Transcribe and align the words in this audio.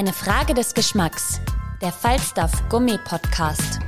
Eine 0.00 0.14
Frage 0.14 0.54
des 0.54 0.72
Geschmacks. 0.72 1.42
Der 1.82 1.92
Falstaff 1.92 2.66
Gummi 2.70 2.96
Podcast. 3.04 3.80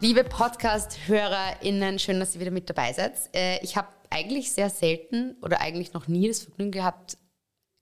Liebe 0.00 0.22
Podcast-HörerInnen, 0.22 1.98
schön, 1.98 2.20
dass 2.20 2.36
ihr 2.36 2.40
wieder 2.40 2.52
mit 2.52 2.70
dabei 2.70 2.92
seid. 2.92 3.14
Äh, 3.34 3.58
ich 3.64 3.76
habe 3.76 3.88
eigentlich 4.08 4.52
sehr 4.52 4.70
selten 4.70 5.34
oder 5.42 5.60
eigentlich 5.60 5.94
noch 5.94 6.06
nie 6.06 6.28
das 6.28 6.42
Vergnügen 6.42 6.70
gehabt, 6.70 7.18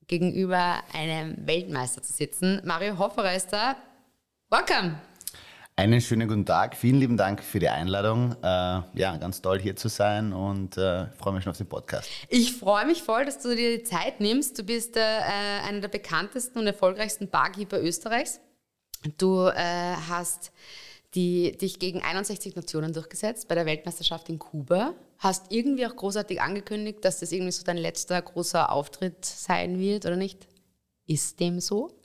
gegenüber 0.06 0.82
einem 0.94 1.46
Weltmeister 1.46 2.00
zu 2.00 2.14
sitzen. 2.14 2.62
Mario 2.64 2.96
Hofferer 2.96 3.36
ist 3.36 3.52
da. 3.52 3.76
Welcome! 4.48 4.98
Einen 5.74 6.02
schönen 6.02 6.28
guten 6.28 6.44
Tag. 6.44 6.76
Vielen 6.76 7.00
lieben 7.00 7.16
Dank 7.16 7.42
für 7.42 7.58
die 7.58 7.70
Einladung. 7.70 8.36
Äh, 8.42 8.46
ja, 8.46 9.16
ganz 9.18 9.40
toll 9.40 9.58
hier 9.58 9.74
zu 9.74 9.88
sein 9.88 10.34
und 10.34 10.76
äh, 10.76 11.06
freue 11.12 11.32
mich 11.32 11.44
schon 11.44 11.52
auf 11.52 11.56
den 11.56 11.66
Podcast. 11.66 12.10
Ich 12.28 12.52
freue 12.52 12.84
mich 12.84 13.02
voll, 13.02 13.24
dass 13.24 13.40
du 13.40 13.56
dir 13.56 13.78
die 13.78 13.82
Zeit 13.82 14.20
nimmst. 14.20 14.58
Du 14.58 14.64
bist 14.64 14.98
äh, 14.98 15.00
einer 15.00 15.80
der 15.80 15.88
bekanntesten 15.88 16.58
und 16.58 16.66
erfolgreichsten 16.66 17.28
Barkeeper 17.28 17.80
Österreichs. 17.80 18.40
Du 19.16 19.46
äh, 19.46 19.94
hast 20.10 20.52
die, 21.14 21.56
dich 21.56 21.78
gegen 21.78 22.02
61 22.02 22.54
Nationen 22.54 22.92
durchgesetzt 22.92 23.48
bei 23.48 23.54
der 23.54 23.64
Weltmeisterschaft 23.64 24.28
in 24.28 24.38
Kuba. 24.38 24.92
Hast 25.18 25.52
irgendwie 25.52 25.86
auch 25.86 25.96
großartig 25.96 26.42
angekündigt, 26.42 27.02
dass 27.02 27.20
das 27.20 27.32
irgendwie 27.32 27.52
so 27.52 27.64
dein 27.64 27.78
letzter 27.78 28.20
großer 28.20 28.70
Auftritt 28.70 29.24
sein 29.24 29.78
wird, 29.78 30.04
oder 30.04 30.16
nicht? 30.16 30.46
Ist 31.06 31.40
dem 31.40 31.60
so? 31.60 31.98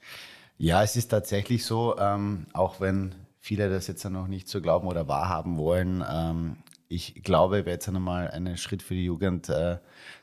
Ja, 0.57 0.83
es 0.83 0.95
ist 0.95 1.09
tatsächlich 1.09 1.65
so, 1.65 1.97
ähm, 1.99 2.47
auch 2.53 2.79
wenn 2.79 3.13
viele 3.47 3.69
das 3.69 3.87
jetzt 3.87 4.03
noch 4.03 4.27
nicht 4.27 4.49
so 4.49 4.61
glauben 4.61 4.87
oder 4.87 5.07
wahrhaben 5.07 5.57
wollen. 5.57 6.03
Ähm, 6.07 6.57
ich 6.89 7.23
glaube, 7.23 7.59
ich 7.59 7.65
werde 7.65 7.75
jetzt 7.75 7.87
einmal 7.87 8.29
einen 8.29 8.57
Schritt 8.57 8.83
für 8.83 8.93
die 8.93 9.05
Jugend 9.05 9.47
äh, 9.47 9.77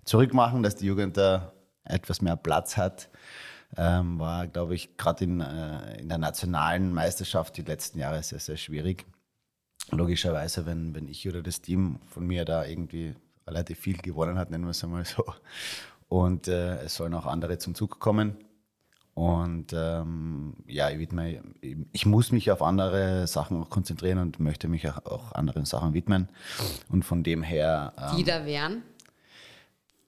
zurück 0.05 0.34
machen, 0.34 0.62
dass 0.62 0.77
die 0.77 0.86
Jugend 0.86 1.16
da 1.16 1.53
etwas 1.84 2.20
mehr 2.20 2.36
Platz 2.36 2.77
hat. 2.77 3.08
Ähm, 3.77 4.19
war, 4.19 4.47
glaube 4.47 4.75
ich, 4.75 4.98
gerade 4.98 5.25
in, 5.25 5.41
äh, 5.41 6.00
in 6.00 6.08
der 6.11 6.19
nationalen 6.19 6.92
Meisterschaft 6.92 7.56
die 7.56 7.62
letzten 7.62 7.98
Jahre 7.98 8.22
sehr, 8.22 8.41
sehr 8.41 8.58
schwierig. 8.58 9.06
Logischerweise, 9.91 10.66
wenn, 10.66 10.94
wenn 10.94 11.09
ich 11.09 11.27
oder 11.27 11.42
das 11.42 11.62
Team 11.62 12.00
von 12.06 12.27
mir 12.27 12.44
da 12.44 12.64
irgendwie 12.66 13.14
relativ 13.47 13.78
viel 13.78 13.97
gewonnen 13.97 14.38
hat, 14.38 14.50
nennen 14.50 14.64
wir 14.64 14.70
es 14.70 14.84
einmal 14.84 15.05
so. 15.06 15.25
Und 16.09 16.47
äh, 16.47 16.83
es 16.83 16.94
sollen 16.94 17.14
auch 17.14 17.27
andere 17.27 17.56
zum 17.56 17.75
Zug 17.75 17.98
kommen. 18.00 18.36
Und 19.15 19.73
ähm, 19.73 20.55
ja, 20.67 20.91
ich, 20.91 20.98
widme, 20.98 21.41
ich 21.93 22.05
muss 22.05 22.33
mich 22.33 22.51
auf 22.51 22.62
andere 22.62 23.29
Sachen 23.29 23.62
auch 23.62 23.71
konzentrieren 23.71 24.19
und 24.19 24.41
möchte 24.41 24.67
mich 24.67 24.89
auch, 24.89 25.06
auch 25.06 25.33
anderen 25.33 25.65
Sachen 25.65 25.95
widmen. 25.95 26.29
Und 26.89 27.05
von 27.05 27.23
dem 27.23 27.45
her. 27.45 27.93
Ähm, 27.97 28.17
Die 28.17 28.25
da 28.25 28.45
wären? 28.45 28.83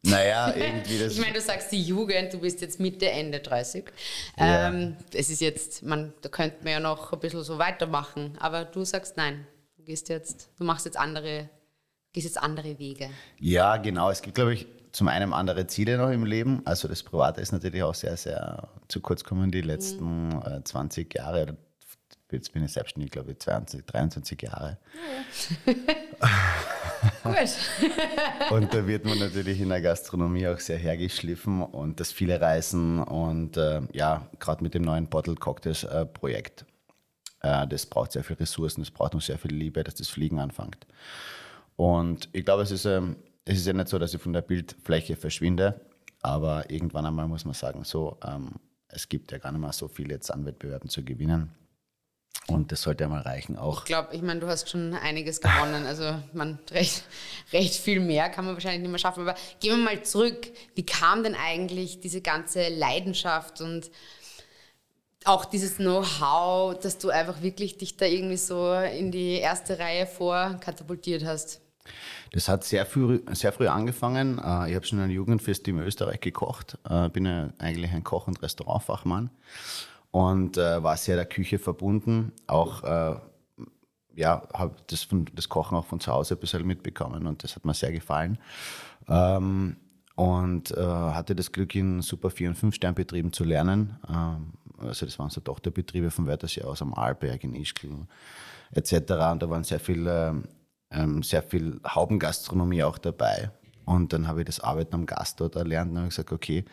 Naja, 0.02 0.52
irgendwie 0.56 0.98
das. 0.98 1.12
ich 1.12 1.20
meine, 1.20 1.34
du 1.34 1.40
sagst 1.40 1.70
die 1.70 1.82
Jugend, 1.82 2.32
du 2.32 2.40
bist 2.40 2.60
jetzt 2.60 2.80
Mitte, 2.80 3.08
Ende 3.08 3.38
30. 3.38 3.84
Ja. 4.38 4.68
Ähm, 4.68 4.96
es 5.14 5.30
ist 5.30 5.40
jetzt, 5.40 5.84
man, 5.84 6.12
da 6.22 6.28
könnte 6.28 6.56
man 6.64 6.72
ja 6.72 6.80
noch 6.80 7.12
ein 7.12 7.20
bisschen 7.20 7.44
so 7.44 7.58
weitermachen, 7.58 8.36
aber 8.40 8.64
du 8.64 8.84
sagst 8.84 9.16
nein. 9.16 9.46
Du 9.76 9.84
gehst 9.84 10.08
jetzt, 10.08 10.50
du 10.58 10.64
machst 10.64 10.84
jetzt 10.84 10.98
andere, 10.98 11.48
gehst 12.16 12.24
jetzt 12.24 12.42
andere 12.42 12.78
Wege. 12.78 13.10
Ja, 13.38 13.76
genau. 13.76 14.10
Es 14.10 14.22
gibt, 14.22 14.36
glaube 14.36 14.54
ich, 14.54 14.66
zum 14.90 15.08
einen 15.08 15.34
andere 15.34 15.66
Ziele 15.66 15.98
noch 15.98 16.10
im 16.10 16.24
Leben. 16.24 16.62
Also 16.64 16.88
das 16.88 17.02
Private 17.02 17.42
ist 17.42 17.52
natürlich 17.52 17.82
auch 17.82 17.94
sehr, 17.94 18.16
sehr 18.16 18.68
zu 18.88 19.00
kurz 19.00 19.22
gekommen 19.22 19.50
die 19.50 19.60
letzten 19.60 20.28
mhm. 20.28 20.42
äh, 20.42 20.64
20 20.64 21.14
Jahre. 21.14 21.58
Jetzt 22.32 22.54
bin 22.54 22.64
ich 22.64 22.72
selbstständig, 22.72 23.10
glaube 23.10 23.32
ich, 23.32 23.38
20, 23.38 23.86
23 23.86 24.42
Jahre. 24.42 24.78
Ja. 25.66 25.74
Gut. 27.22 28.50
und 28.50 28.72
da 28.72 28.86
wird 28.86 29.04
man 29.04 29.18
natürlich 29.18 29.60
in 29.60 29.68
der 29.68 29.82
Gastronomie 29.82 30.48
auch 30.48 30.58
sehr 30.58 30.78
hergeschliffen 30.78 31.62
und 31.62 32.00
das 32.00 32.12
viele 32.12 32.40
Reisen 32.40 33.02
und 33.02 33.58
äh, 33.58 33.82
ja, 33.92 34.26
gerade 34.38 34.62
mit 34.62 34.72
dem 34.72 34.82
neuen 34.82 35.06
Bottle 35.08 35.34
Cocktails 35.34 35.84
äh, 35.84 36.06
Projekt. 36.06 36.64
Äh, 37.42 37.68
das 37.68 37.84
braucht 37.84 38.12
sehr 38.12 38.24
viel 38.24 38.36
Ressourcen, 38.36 38.80
das 38.80 38.90
braucht 38.90 39.12
noch 39.12 39.20
sehr 39.20 39.38
viel 39.38 39.52
Liebe, 39.54 39.84
dass 39.84 39.96
das 39.96 40.08
Fliegen 40.08 40.40
anfängt. 40.40 40.86
Und 41.76 42.28
ich 42.32 42.44
glaube, 42.44 42.62
es 42.62 42.70
ist 42.70 42.86
ähm, 42.86 43.16
es 43.46 43.58
ist 43.58 43.66
ja 43.66 43.72
nicht 43.72 43.88
so, 43.88 43.98
dass 43.98 44.12
ich 44.12 44.20
von 44.20 44.32
der 44.32 44.42
Bildfläche 44.42 45.16
verschwinde, 45.16 45.80
aber 46.20 46.68
irgendwann 46.68 47.06
einmal 47.06 47.28
muss 47.28 47.44
man 47.44 47.54
sagen, 47.54 47.84
so, 47.84 48.18
ähm, 48.26 48.50
es 48.88 49.08
gibt 49.08 49.30
ja 49.30 49.38
gar 49.38 49.52
nicht 49.52 49.60
mehr 49.60 49.72
so 49.72 49.86
viel 49.88 50.10
jetzt 50.10 50.32
an 50.32 50.44
Wettbewerben 50.44 50.90
zu 50.90 51.04
gewinnen. 51.04 51.54
Und 52.48 52.70
das 52.70 52.82
sollte 52.82 53.04
ja 53.04 53.08
mal 53.08 53.22
reichen 53.22 53.56
auch. 53.56 53.80
Ich 53.80 53.86
glaube, 53.86 54.14
ich 54.14 54.22
meine, 54.22 54.40
du 54.40 54.46
hast 54.46 54.68
schon 54.68 54.94
einiges 54.94 55.40
gewonnen. 55.40 55.86
Also 55.86 56.14
man 56.32 56.58
recht, 56.70 57.04
recht 57.52 57.74
viel 57.74 58.00
mehr 58.00 58.28
kann 58.30 58.44
man 58.44 58.54
wahrscheinlich 58.54 58.82
nicht 58.82 58.90
mehr 58.90 58.98
schaffen. 58.98 59.22
Aber 59.22 59.36
gehen 59.60 59.78
wir 59.78 59.84
mal 59.84 60.02
zurück. 60.02 60.48
Wie 60.74 60.86
kam 60.86 61.24
denn 61.24 61.34
eigentlich 61.34 62.00
diese 62.00 62.20
ganze 62.20 62.68
Leidenschaft 62.68 63.60
und 63.60 63.90
auch 65.24 65.44
dieses 65.44 65.76
Know-how, 65.76 66.78
dass 66.78 66.98
du 66.98 67.10
einfach 67.10 67.42
wirklich 67.42 67.78
dich 67.78 67.96
da 67.96 68.06
irgendwie 68.06 68.36
so 68.36 68.74
in 68.74 69.10
die 69.10 69.34
erste 69.38 69.80
Reihe 69.80 70.06
vorkatapultiert 70.06 71.24
hast? 71.24 71.65
Das 72.32 72.48
hat 72.48 72.64
sehr 72.64 72.86
früh, 72.86 73.20
sehr 73.32 73.52
früh 73.52 73.68
angefangen. 73.68 74.38
Äh, 74.38 74.70
ich 74.70 74.74
habe 74.74 74.84
schon 74.84 75.00
ein 75.00 75.10
Jugendfest 75.10 75.66
in 75.68 75.78
Österreich 75.78 76.20
gekocht. 76.20 76.78
Ich 76.84 76.90
äh, 76.90 77.08
bin 77.08 77.26
eigentlich 77.58 77.92
ein 77.92 78.04
Koch- 78.04 78.28
und 78.28 78.42
Restaurantfachmann 78.42 79.30
und 80.10 80.56
äh, 80.56 80.82
war 80.82 80.96
sehr 80.96 81.16
der 81.16 81.26
Küche 81.26 81.58
verbunden. 81.58 82.32
Auch 82.46 82.82
ja, 84.14 84.48
habe 84.54 84.74
das, 84.86 85.08
das 85.34 85.48
Kochen 85.50 85.76
auch 85.76 85.84
von 85.84 86.00
zu 86.00 86.10
Hause 86.10 86.34
ein 86.34 86.40
bisschen 86.40 86.66
mitbekommen 86.66 87.26
und 87.26 87.44
das 87.44 87.54
hat 87.54 87.66
mir 87.66 87.74
sehr 87.74 87.92
gefallen. 87.92 88.38
Ähm, 89.08 89.76
und 90.14 90.70
hatte 90.70 91.36
das 91.36 91.52
Glück, 91.52 91.74
in 91.74 92.00
Super 92.00 92.28
4- 92.28 92.48
und 92.48 92.56
5-Sternbetrieben 92.56 93.34
zu 93.34 93.44
lernen. 93.44 93.98
Ähm, 94.08 94.54
also 94.78 95.06
das 95.06 95.18
waren 95.18 95.30
so 95.30 95.40
Tochterbetriebe 95.40 96.10
von 96.10 96.26
Wörthersee 96.26 96.62
aus 96.62 96.82
am 96.82 96.94
Arlberg, 96.94 97.42
in 97.44 97.54
Ischgl 97.54 98.06
etc. 98.72 98.92
Und 99.32 99.42
da 99.42 99.50
waren 99.50 99.64
sehr 99.64 99.80
viele 99.80 100.42
ähm, 100.90 101.22
sehr 101.22 101.42
viel 101.42 101.80
Haubengastronomie 101.86 102.82
auch 102.82 102.98
dabei. 102.98 103.50
Und 103.84 104.12
dann 104.12 104.26
habe 104.26 104.40
ich 104.40 104.46
das 104.46 104.60
Arbeiten 104.60 104.94
am 104.94 105.06
Gast 105.06 105.40
dort 105.40 105.56
erlernt 105.56 105.92
und 105.92 105.98
habe 105.98 106.08
gesagt, 106.08 106.32
okay, 106.32 106.64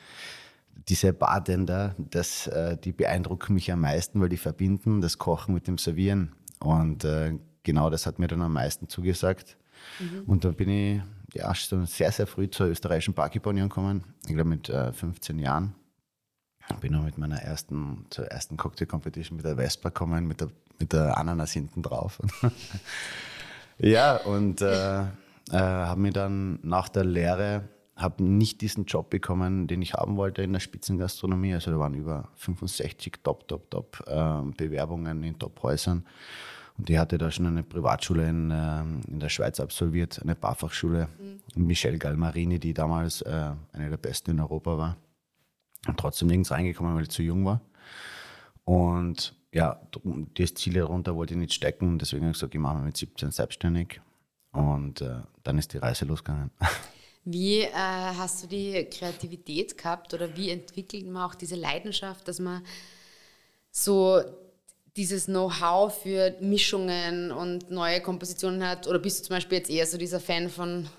diese 0.87 1.13
Bartender, 1.13 1.95
das, 1.97 2.47
äh, 2.47 2.77
die 2.77 2.91
beeindrucken 2.91 3.53
mich 3.53 3.71
am 3.71 3.81
meisten, 3.81 4.19
weil 4.19 4.29
die 4.29 4.37
verbinden 4.37 5.01
das 5.01 5.17
Kochen 5.17 5.53
mit 5.53 5.67
dem 5.67 5.77
Servieren. 5.77 6.33
Und 6.59 7.05
äh, 7.05 7.37
genau 7.61 7.89
das 7.89 8.05
hat 8.05 8.19
mir 8.19 8.27
dann 8.27 8.41
am 8.41 8.53
meisten 8.53 8.89
zugesagt. 8.89 9.57
Mhm. 9.99 10.23
Und 10.25 10.45
dann 10.45 10.55
bin 10.55 10.69
ich 10.69 11.01
ja, 11.33 11.53
schon 11.55 11.85
sehr, 11.85 12.11
sehr 12.11 12.27
früh 12.27 12.49
zur 12.49 12.67
österreichischen 12.67 13.13
Barkeeper-Union 13.13 13.69
gekommen. 13.69 14.03
Ich 14.25 14.33
glaube 14.33 14.49
mit 14.49 14.69
äh, 14.69 14.91
15 14.91 15.39
Jahren. 15.39 15.75
Bin 16.79 16.95
auch 16.95 17.03
mit 17.03 17.17
meiner 17.17 17.41
ersten, 17.41 18.05
zur 18.09 18.25
ersten 18.27 18.55
Cocktail-Competition 18.55 19.35
mit 19.35 19.45
der 19.45 19.57
Vespa 19.57 19.89
gekommen, 19.89 20.25
mit 20.27 20.39
der, 20.39 20.47
mit 20.79 20.93
der 20.93 21.17
Ananas 21.17 21.51
hinten 21.51 21.83
drauf. 21.83 22.21
Ja, 23.77 24.17
und 24.17 24.61
äh, 24.61 25.01
äh, 25.01 25.05
habe 25.51 26.01
mir 26.01 26.11
dann 26.11 26.59
nach 26.63 26.89
der 26.89 27.03
Lehre 27.03 27.69
habe 27.95 28.23
nicht 28.23 28.61
diesen 28.61 28.85
Job 28.85 29.09
bekommen, 29.09 29.67
den 29.67 29.81
ich 29.81 29.93
haben 29.93 30.17
wollte 30.17 30.41
in 30.41 30.53
der 30.53 30.59
Spitzengastronomie. 30.59 31.53
Also 31.53 31.71
da 31.71 31.79
waren 31.79 31.93
über 31.93 32.29
65 32.35 33.19
Top, 33.23 33.47
Top, 33.47 33.69
Top 33.69 34.03
äh, 34.07 34.41
Bewerbungen 34.57 35.23
in 35.23 35.37
Top-Häusern. 35.37 36.05
Und 36.77 36.89
ich 36.89 36.97
hatte 36.97 37.19
da 37.19 37.29
schon 37.29 37.45
eine 37.45 37.61
Privatschule 37.61 38.27
in, 38.27 38.49
äh, 38.49 38.81
in 39.07 39.19
der 39.19 39.29
Schweiz 39.29 39.59
absolviert, 39.59 40.19
eine 40.23 40.35
Barfachschule. 40.35 41.07
Mhm. 41.55 41.67
Michelle 41.67 41.99
Galmarini, 41.99 42.59
die 42.59 42.73
damals 42.73 43.21
äh, 43.21 43.51
eine 43.73 43.89
der 43.89 43.97
besten 43.97 44.31
in 44.31 44.39
Europa 44.39 44.77
war. 44.77 44.97
Und 45.87 45.99
trotzdem 45.99 46.29
nirgends 46.29 46.49
reingekommen, 46.49 46.95
weil 46.95 47.03
ich 47.03 47.09
zu 47.09 47.21
jung 47.21 47.45
war. 47.45 47.61
Und 48.63 49.35
ja, 49.53 49.79
das 50.35 50.53
Ziel 50.55 50.73
darunter 50.73 51.15
wollte 51.15 51.35
ich 51.35 51.39
nicht 51.39 51.53
stecken. 51.53 51.99
Deswegen 51.99 52.23
habe 52.23 52.31
ich 52.31 52.37
gesagt, 52.37 52.55
ich 52.55 52.59
mache 52.59 52.75
mich 52.77 52.85
mit 52.85 52.97
17 52.97 53.31
selbstständig. 53.31 54.01
Und 54.51 55.01
äh, 55.01 55.21
dann 55.43 55.57
ist 55.57 55.73
die 55.73 55.77
Reise 55.77 56.05
losgegangen. 56.05 56.51
Wie 57.25 57.61
äh, 57.61 57.71
hast 57.71 58.43
du 58.43 58.47
die 58.47 58.83
Kreativität 58.85 59.77
gehabt 59.77 60.13
oder 60.13 60.35
wie 60.35 60.49
entwickelt 60.49 61.07
man 61.07 61.23
auch 61.23 61.35
diese 61.35 61.55
Leidenschaft, 61.55 62.27
dass 62.27 62.39
man 62.39 62.65
so 63.71 64.21
dieses 64.97 65.27
Know-how 65.27 66.03
für 66.03 66.35
Mischungen 66.41 67.31
und 67.31 67.71
neue 67.71 68.01
Kompositionen 68.01 68.67
hat? 68.67 68.87
Oder 68.87 68.99
bist 68.99 69.21
du 69.21 69.23
zum 69.27 69.37
Beispiel 69.37 69.59
jetzt 69.59 69.69
eher 69.69 69.87
so 69.87 69.97
dieser 69.97 70.19
Fan 70.19 70.49
von 70.49 70.89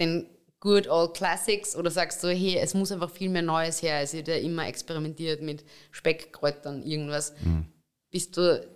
den 0.00 0.26
Good 0.60 0.88
Old 0.88 1.12
Classics? 1.12 1.76
Oder 1.76 1.90
sagst 1.90 2.24
du, 2.24 2.28
hey, 2.28 2.56
es 2.56 2.72
muss 2.72 2.90
einfach 2.90 3.10
viel 3.10 3.28
mehr 3.28 3.42
Neues 3.42 3.82
her, 3.82 3.96
als 3.96 4.14
ihr 4.14 4.24
da 4.24 4.32
immer 4.36 4.66
experimentiert 4.66 5.42
mit 5.42 5.62
Speckkräutern, 5.90 6.82
irgendwas? 6.82 7.34
Mhm. 7.44 7.66
Bist 8.10 8.36
du 8.36 8.66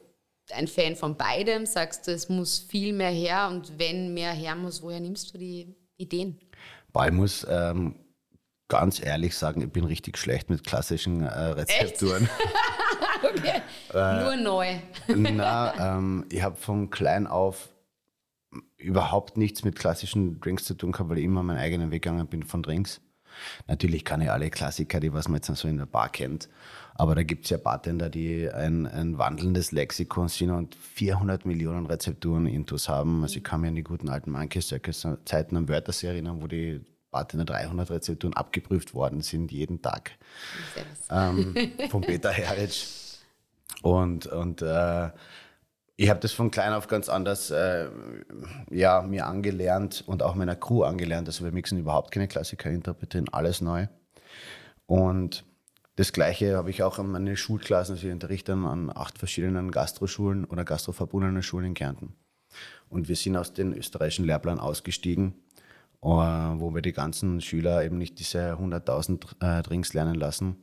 ein 0.53 0.69
Fan 0.69 0.97
von 0.97 1.17
beidem? 1.17 1.67
Sagst 1.67 2.07
du, 2.07 2.13
es 2.13 2.29
muss 2.29 2.59
viel 2.59 2.93
mehr 2.93 3.11
her 3.11 3.49
und 3.51 3.79
wenn 3.79 4.15
mehr 4.15 4.33
her 4.33 4.55
muss, 4.55 4.83
woher 4.83 5.01
nimmst 5.01 5.35
du 5.35 5.39
die 5.39 5.75
Ideen? 5.97 6.39
Boah, 6.93 7.07
ich 7.07 7.13
muss 7.13 7.47
ähm, 7.49 7.97
ganz 8.69 9.05
ehrlich 9.05 9.37
sagen, 9.37 9.63
ich 9.63 9.73
bin 9.73 9.85
richtig 9.85 10.19
schlecht 10.19 10.51
mit 10.51 10.65
klassischen 10.65 11.23
äh, 11.23 11.29
Rezepturen. 11.29 12.29
okay. 13.23 13.63
Äh, 13.93 14.23
Nur 14.23 14.37
neu. 14.37 14.77
na, 15.09 15.97
ähm, 15.97 16.27
ich 16.31 16.43
habe 16.43 16.57
von 16.57 16.91
klein 16.91 17.27
auf 17.27 17.69
überhaupt 18.77 19.37
nichts 19.37 19.65
mit 19.65 19.77
klassischen 19.77 20.41
Drinks 20.41 20.65
zu 20.65 20.75
tun 20.75 20.93
gehabt, 20.93 21.11
weil 21.11 21.19
ich 21.19 21.25
immer 21.25 21.43
meinen 21.43 21.59
eigenen 21.59 21.91
Weg 21.91 22.03
gegangen 22.03 22.27
bin 22.27 22.43
von 22.43 22.63
Drinks. 22.63 23.01
Natürlich 23.67 24.05
kann 24.05 24.21
ich 24.21 24.31
alle 24.31 24.51
Klassiker, 24.51 25.01
die 25.01 25.13
was 25.13 25.29
man 25.29 25.37
jetzt 25.37 25.55
so 25.55 25.69
in 25.69 25.79
der 25.79 25.87
Bar 25.87 26.09
kennt. 26.09 26.49
Aber 26.97 27.15
da 27.15 27.25
gibt 27.25 27.45
es 27.45 27.51
ja 27.51 27.57
Bartender, 27.57 28.09
die 28.09 28.49
ein, 28.49 28.87
ein 28.87 29.19
wandelndes 29.19 29.73
Lexikon 29.73 30.29
sind 30.29 30.51
und 30.51 30.75
400 30.77 31.45
Millionen 31.45 31.87
Rezepturen 31.87 32.47
intus 32.47 32.89
haben. 32.89 33.23
Also 33.23 33.39
ich 33.39 33.45
kann 33.45 33.63
mich 33.63 33.69
an 33.69 33.75
die 33.75 33.83
guten 33.83 34.09
alten 34.09 34.31
Monkey 34.31 34.61
Circus 34.61 35.07
Zeiten 35.25 35.57
am 35.57 35.69
Wörthersee 35.69 36.07
erinnern, 36.07 36.41
wo 36.41 36.47
die 36.47 36.81
Bartender 37.11 37.45
300 37.45 37.91
Rezepturen 37.91 38.35
abgeprüft 38.35 38.95
worden 38.95 39.23
sind, 39.23 39.51
jeden 39.53 39.83
Tag. 39.83 40.13
Ähm, 41.11 41.55
von 41.91 42.01
Peter 42.01 42.31
Heric. 42.33 42.87
Und, 43.83 44.27
und 44.27 44.63
äh, 44.63 45.11
ich 45.97 46.11
habe 46.11 46.21
das 46.21 46.33
von 46.33 46.51
klein 46.51 46.73
auf 46.73 46.89
ganz 46.89 47.09
anders 47.09 47.51
äh, 47.51 47.89
ja, 48.71 49.03
mir 49.03 49.27
angelernt 49.27 50.03
und 50.07 50.23
auch 50.23 50.35
meiner 50.35 50.57
Crew 50.57 50.83
angelernt. 50.83 51.29
Also 51.29 51.45
wir 51.45 51.53
mixen 51.53 51.79
überhaupt 51.79 52.11
keine 52.11 52.27
Klassiker, 52.27 52.71
interpretieren 52.71 53.29
alles 53.31 53.61
neu. 53.61 53.87
Und 54.87 55.45
das 55.97 56.13
Gleiche 56.13 56.57
habe 56.57 56.71
ich 56.71 56.83
auch 56.83 56.99
an 56.99 57.13
meine 57.13 57.37
Schulklassen, 57.37 57.95
also 57.95 58.07
ich 58.07 58.13
unterrichte 58.13 58.53
an 58.53 58.91
acht 58.93 59.19
verschiedenen 59.19 59.71
Gastroschulen 59.71 60.45
oder 60.45 60.65
gastroverbundenen 60.65 61.43
Schulen 61.43 61.67
in 61.67 61.75
Kärnten. 61.75 62.17
Und 62.89 63.09
wir 63.09 63.17
sind 63.17 63.37
aus 63.37 63.53
dem 63.53 63.73
österreichischen 63.73 64.25
Lehrplan 64.25 64.59
ausgestiegen, 64.59 65.35
äh, 66.03 66.07
wo 66.07 66.75
wir 66.75 66.83
die 66.83 66.93
ganzen 66.93 67.41
Schüler 67.41 67.85
eben 67.85 67.99
nicht 67.99 68.19
diese 68.19 68.55
100.000 68.55 69.59
äh, 69.59 69.63
Drinks 69.63 69.95
lernen 69.95 70.17
lassen, 70.17 70.57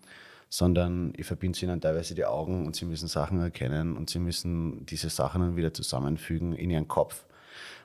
sondern 0.52 1.14
ich 1.16 1.26
verbinde 1.26 1.58
sie 1.58 1.66
ihnen 1.66 1.80
teilweise 1.80 2.14
die 2.14 2.26
Augen 2.26 2.68
und 2.68 2.76
sie 2.76 2.84
müssen 2.84 3.08
Sachen 3.08 3.40
erkennen 3.40 3.96
und 3.96 4.10
sie 4.10 4.20
müssen 4.20 4.86
diese 4.86 5.10
Sachen 5.10 5.40
dann 5.42 5.56
wieder 5.56 5.74
zusammenfügen 5.74 6.52
in 6.54 6.70
ihren 6.70 6.90
Kopf 6.90 7.24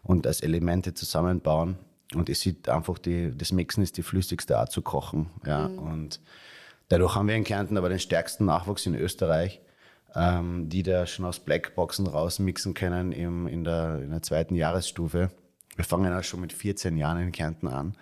und 0.02 0.26
als 0.26 0.40
Elemente 0.40 0.92
zusammenbauen. 0.92 1.76
Und 2.12 2.28
es 2.28 2.40
sieht 2.40 2.68
einfach, 2.68 2.98
die, 2.98 3.32
das 3.36 3.52
Mixen 3.52 3.84
ist 3.84 3.96
die 3.96 4.02
flüssigste 4.02 4.58
Art 4.58 4.72
zu 4.72 4.82
kochen. 4.82 5.30
Ja? 5.46 5.68
Mhm. 5.68 5.78
Und 5.78 6.20
dadurch 6.88 7.14
haben 7.14 7.28
wir 7.28 7.36
in 7.36 7.44
Kärnten 7.44 7.78
aber 7.78 7.88
den 7.88 8.00
stärksten 8.00 8.46
Nachwuchs 8.46 8.84
in 8.84 8.96
Österreich, 8.96 9.60
ähm, 10.16 10.68
die 10.68 10.82
da 10.82 11.06
schon 11.06 11.24
aus 11.24 11.38
Blackboxen 11.38 12.08
rausmixen 12.08 12.74
können 12.74 13.12
im, 13.12 13.46
in, 13.46 13.62
der, 13.62 14.02
in 14.02 14.10
der 14.10 14.22
zweiten 14.22 14.56
Jahresstufe. 14.56 15.30
Wir 15.76 15.84
fangen 15.84 16.12
auch 16.12 16.25
schon 16.25 16.40
mit 16.40 16.52
14 16.52 16.96
Jahren 16.96 17.20
in 17.20 17.32
Kärnten 17.32 17.69
an. 17.69 17.94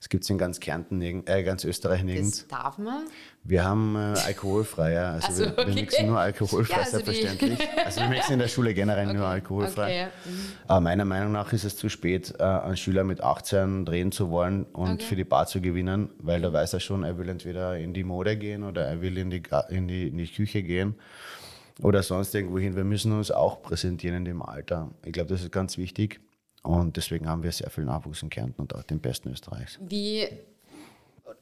Das 0.00 0.08
gibt 0.08 0.24
es 0.24 0.30
in 0.30 0.38
ganz 0.38 0.60
Kärnten, 0.60 1.02
äh, 1.02 1.42
ganz 1.42 1.62
Österreich 1.64 2.02
nirgends. 2.02 2.46
Das 2.48 2.48
darf 2.48 2.78
man? 2.78 3.04
Wir 3.44 3.64
haben 3.64 3.96
äh, 3.96 4.18
alkoholfrei, 4.18 4.94
ja. 4.94 5.12
Also, 5.12 5.26
also 5.26 5.44
wir, 5.44 5.52
okay. 5.52 5.66
wir, 5.66 5.74
mixen 5.74 6.06
nur 6.06 6.18
alkoholfrei, 6.18 6.74
ja, 6.74 6.82
also 6.82 6.90
selbstverständlich. 6.98 7.58
Also 7.84 8.00
wir 8.00 8.08
mixen 8.08 8.32
in 8.32 8.38
der 8.38 8.48
Schule 8.48 8.72
generell 8.72 9.08
okay. 9.08 9.16
nur 9.16 9.26
alkoholfrei. 9.26 9.82
Okay, 9.82 9.98
ja. 9.98 10.06
mhm. 10.06 10.52
Aber 10.66 10.80
meiner 10.80 11.04
Meinung 11.04 11.32
nach 11.32 11.52
ist 11.52 11.64
es 11.64 11.76
zu 11.76 11.90
spät, 11.90 12.34
äh, 12.38 12.42
einen 12.42 12.78
Schüler 12.78 13.04
mit 13.04 13.22
18 13.22 13.84
drehen 13.84 14.10
zu 14.10 14.30
wollen 14.30 14.64
und 14.64 15.02
für 15.02 15.16
die 15.16 15.24
Bar 15.24 15.46
zu 15.46 15.60
gewinnen, 15.60 16.10
weil 16.18 16.40
da 16.40 16.50
weiß 16.50 16.72
er 16.72 16.80
schon, 16.80 17.04
er 17.04 17.18
will 17.18 17.28
entweder 17.28 17.76
in 17.76 17.92
die 17.92 18.04
Mode 18.04 18.38
gehen 18.38 18.64
oder 18.64 18.86
er 18.86 19.02
will 19.02 19.18
in 19.18 19.30
die, 19.30 19.42
in 19.68 19.86
die, 19.86 20.08
in 20.08 20.16
die 20.16 20.28
Küche 20.28 20.62
gehen 20.62 20.94
oder 21.82 22.02
sonst 22.02 22.34
irgendwo 22.34 22.58
hin. 22.58 22.74
Wir 22.74 22.84
müssen 22.84 23.12
uns 23.12 23.30
auch 23.30 23.60
präsentieren 23.62 24.16
in 24.16 24.24
dem 24.24 24.42
Alter. 24.42 24.90
Ich 25.04 25.12
glaube, 25.12 25.28
das 25.28 25.42
ist 25.42 25.52
ganz 25.52 25.76
wichtig. 25.76 26.20
Und 26.62 26.96
deswegen 26.96 27.28
haben 27.28 27.42
wir 27.42 27.52
sehr 27.52 27.70
viel 27.70 27.84
Nachwuchs 27.84 28.22
in 28.22 28.30
Kärnten 28.30 28.60
und 28.60 28.74
auch 28.74 28.82
den 28.82 29.00
besten 29.00 29.30
Österreichs. 29.30 29.78
Wie, 29.80 30.28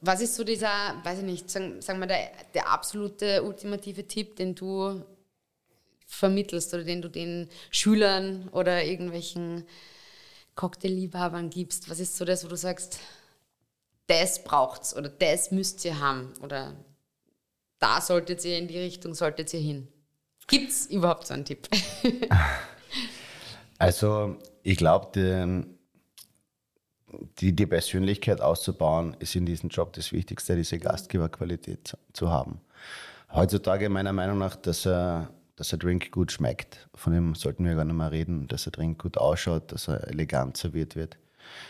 was 0.01 0.21
ist 0.21 0.35
so 0.35 0.43
dieser, 0.43 0.95
weiß 1.03 1.19
ich 1.19 1.25
nicht, 1.25 1.49
sagen, 1.49 1.81
sagen 1.81 1.99
wir 1.99 2.07
der, 2.07 2.31
der 2.53 2.69
absolute 2.69 3.43
ultimative 3.43 4.07
Tipp, 4.07 4.37
den 4.37 4.55
du 4.55 5.03
vermittelst 6.05 6.73
oder 6.73 6.83
den 6.83 7.01
du 7.01 7.09
den 7.09 7.49
Schülern 7.69 8.49
oder 8.49 8.83
irgendwelchen 8.83 9.65
Cocktailliebhabern 10.55 11.49
gibst? 11.49 11.89
Was 11.89 11.99
ist 11.99 12.17
so 12.17 12.25
das, 12.25 12.43
wo 12.43 12.47
du 12.47 12.57
sagst, 12.57 12.99
das 14.07 14.43
braucht's 14.43 14.95
oder 14.95 15.09
das 15.09 15.51
müsst 15.51 15.85
ihr 15.85 15.99
haben 15.99 16.33
oder 16.41 16.75
da 17.77 18.01
solltet 18.01 18.43
ihr 18.43 18.57
in 18.57 18.67
die 18.67 18.79
Richtung, 18.79 19.13
solltet 19.13 19.53
ihr 19.53 19.59
hin? 19.59 19.87
Gibt 20.47 20.71
es 20.71 20.87
überhaupt 20.87 21.27
so 21.27 21.33
einen 21.33 21.45
Tipp? 21.45 21.69
also 23.77 24.37
ich 24.63 24.77
glaube, 24.77 25.65
die, 27.39 27.55
die 27.55 27.65
Persönlichkeit 27.65 28.41
auszubauen, 28.41 29.15
ist 29.19 29.35
in 29.35 29.45
diesem 29.45 29.69
Job 29.69 29.93
das 29.93 30.11
Wichtigste, 30.11 30.55
diese 30.55 30.79
Gastgeberqualität 30.79 31.97
zu 32.13 32.29
haben. 32.29 32.61
Heutzutage 33.31 33.89
meiner 33.89 34.13
Meinung 34.13 34.37
nach, 34.37 34.55
dass 34.55 34.85
er, 34.85 35.29
dass 35.55 35.73
ein 35.73 35.79
Drink 35.79 36.11
gut 36.11 36.31
schmeckt, 36.31 36.89
von 36.95 37.13
dem 37.13 37.35
sollten 37.35 37.65
wir 37.65 37.75
gar 37.75 37.85
nicht 37.85 37.95
mehr 37.95 38.11
reden, 38.11 38.47
dass 38.47 38.67
ein 38.67 38.71
Drink 38.71 39.01
gut 39.01 39.17
ausschaut, 39.17 39.71
dass 39.71 39.87
er 39.87 40.07
elegant 40.07 40.57
serviert 40.57 40.95
wird, 40.95 41.17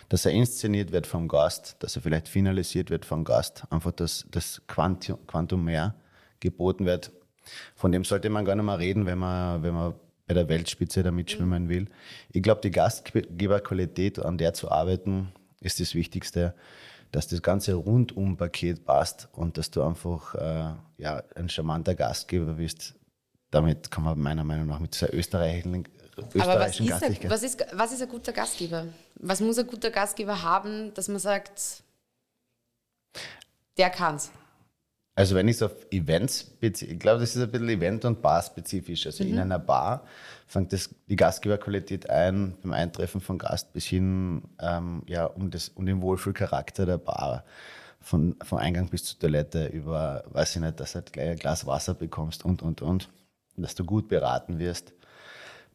dass 0.10 0.26
er 0.26 0.32
inszeniert 0.32 0.92
wird 0.92 1.08
vom 1.08 1.28
Gast, 1.28 1.78
dass 1.80 1.96
er 1.96 2.02
vielleicht 2.02 2.28
finalisiert 2.28 2.90
wird 2.90 3.06
vom 3.06 3.24
Gast, 3.24 3.64
einfach 3.70 3.92
dass 3.92 4.26
das 4.32 4.62
Quantum, 4.68 5.26
Quantum 5.28 5.64
mehr 5.66 5.96
geboten 6.40 6.86
wird. 6.86 7.12
Von 7.76 7.92
dem 7.92 8.04
sollte 8.04 8.30
man 8.30 8.46
gar 8.46 8.56
nicht 8.56 8.66
mehr 8.66 8.80
reden, 8.80 9.06
wenn 9.06 9.18
man, 9.18 9.64
wenn 9.64 9.74
man 9.74 9.96
bei 10.30 10.36
der 10.36 10.48
Weltspitze 10.48 11.02
da 11.02 11.10
mitschwimmen 11.10 11.70
will. 11.70 11.88
Ich 12.32 12.44
glaube, 12.44 12.62
die 12.62 12.70
Gastgeberqualität, 12.70 14.20
an 14.20 14.38
der 14.38 14.54
zu 14.54 14.70
arbeiten, 14.70 15.34
ist 15.60 15.80
das 15.80 15.96
Wichtigste, 15.96 16.54
dass 17.12 17.28
das 17.28 17.42
ganze 17.42 17.74
Rundum-Paket 17.74 18.86
passt 18.86 19.28
und 19.34 19.58
dass 19.58 19.72
du 19.72 19.82
einfach 19.82 20.36
äh, 20.36 20.76
ja, 21.00 21.24
ein 21.34 21.50
charmanter 21.50 21.96
Gastgeber 21.96 22.54
bist. 22.54 22.94
Damit 23.50 23.90
kann 23.90 24.04
man 24.04 24.20
meiner 24.20 24.44
Meinung 24.44 24.68
nach 24.68 24.78
mit 24.78 24.94
dieser 24.94 25.12
österreichischen, 25.12 25.88
österreichischen 26.16 26.42
Aber 26.44 26.60
was 26.60 26.80
ist, 26.80 27.24
ein, 27.24 27.30
was, 27.32 27.42
ist, 27.42 27.66
was 27.74 27.92
ist 27.92 28.02
ein 28.04 28.10
guter 28.10 28.32
Gastgeber? 28.32 28.86
Was 29.16 29.42
muss 29.42 29.58
ein 29.58 29.66
guter 29.66 29.90
Gastgeber 29.90 30.44
haben, 30.44 30.94
dass 30.94 31.08
man 31.08 31.18
sagt, 31.18 31.82
der 33.80 33.90
kann's? 33.90 34.30
Also 35.20 35.36
wenn 35.36 35.50
ich 35.50 35.58
es 35.58 35.64
auf 35.64 35.74
Events 35.92 36.46
beziehe, 36.46 36.94
ich 36.94 36.98
glaube, 36.98 37.20
das 37.20 37.36
ist 37.36 37.42
ein 37.42 37.52
bisschen 37.52 37.68
Event- 37.68 38.06
und 38.06 38.22
Bar-spezifisch. 38.22 39.06
Also 39.06 39.26
mhm. 39.26 39.32
in 39.32 39.40
einer 39.40 39.60
Bar 39.60 40.06
fängt 40.48 40.72
das, 40.72 40.96
die 41.10 41.18
Gastgeberqualität 41.18 42.10
ein, 42.10 42.56
beim 42.64 42.72
Eintreffen 42.72 43.20
von 43.20 43.38
Gast 43.38 43.74
bis 43.74 43.84
hin 43.84 44.44
ähm, 44.62 45.04
ja, 45.08 45.26
um, 45.26 45.52
das, 45.52 45.68
um 45.76 45.86
den 45.86 46.02
Wohlfühlcharakter 46.02 46.86
der 46.86 47.00
Bar. 47.00 47.44
Von, 48.00 48.38
vom 48.42 48.60
Eingang 48.60 48.88
bis 48.88 49.04
zur 49.04 49.20
Toilette 49.20 49.66
über, 49.66 50.24
weiß 50.30 50.56
ich 50.56 50.62
nicht, 50.62 50.80
dass 50.80 50.94
du 50.94 51.00
halt 51.00 51.12
gleich 51.12 51.32
ein 51.32 51.36
Glas 51.36 51.66
Wasser 51.66 51.96
bekommst 51.96 52.46
und, 52.46 52.62
und, 52.62 52.82
und. 52.82 53.10
Und 53.58 53.64
dass 53.64 53.76
du 53.76 53.84
gut 53.84 54.08
beraten 54.08 54.58
wirst. 54.58 54.94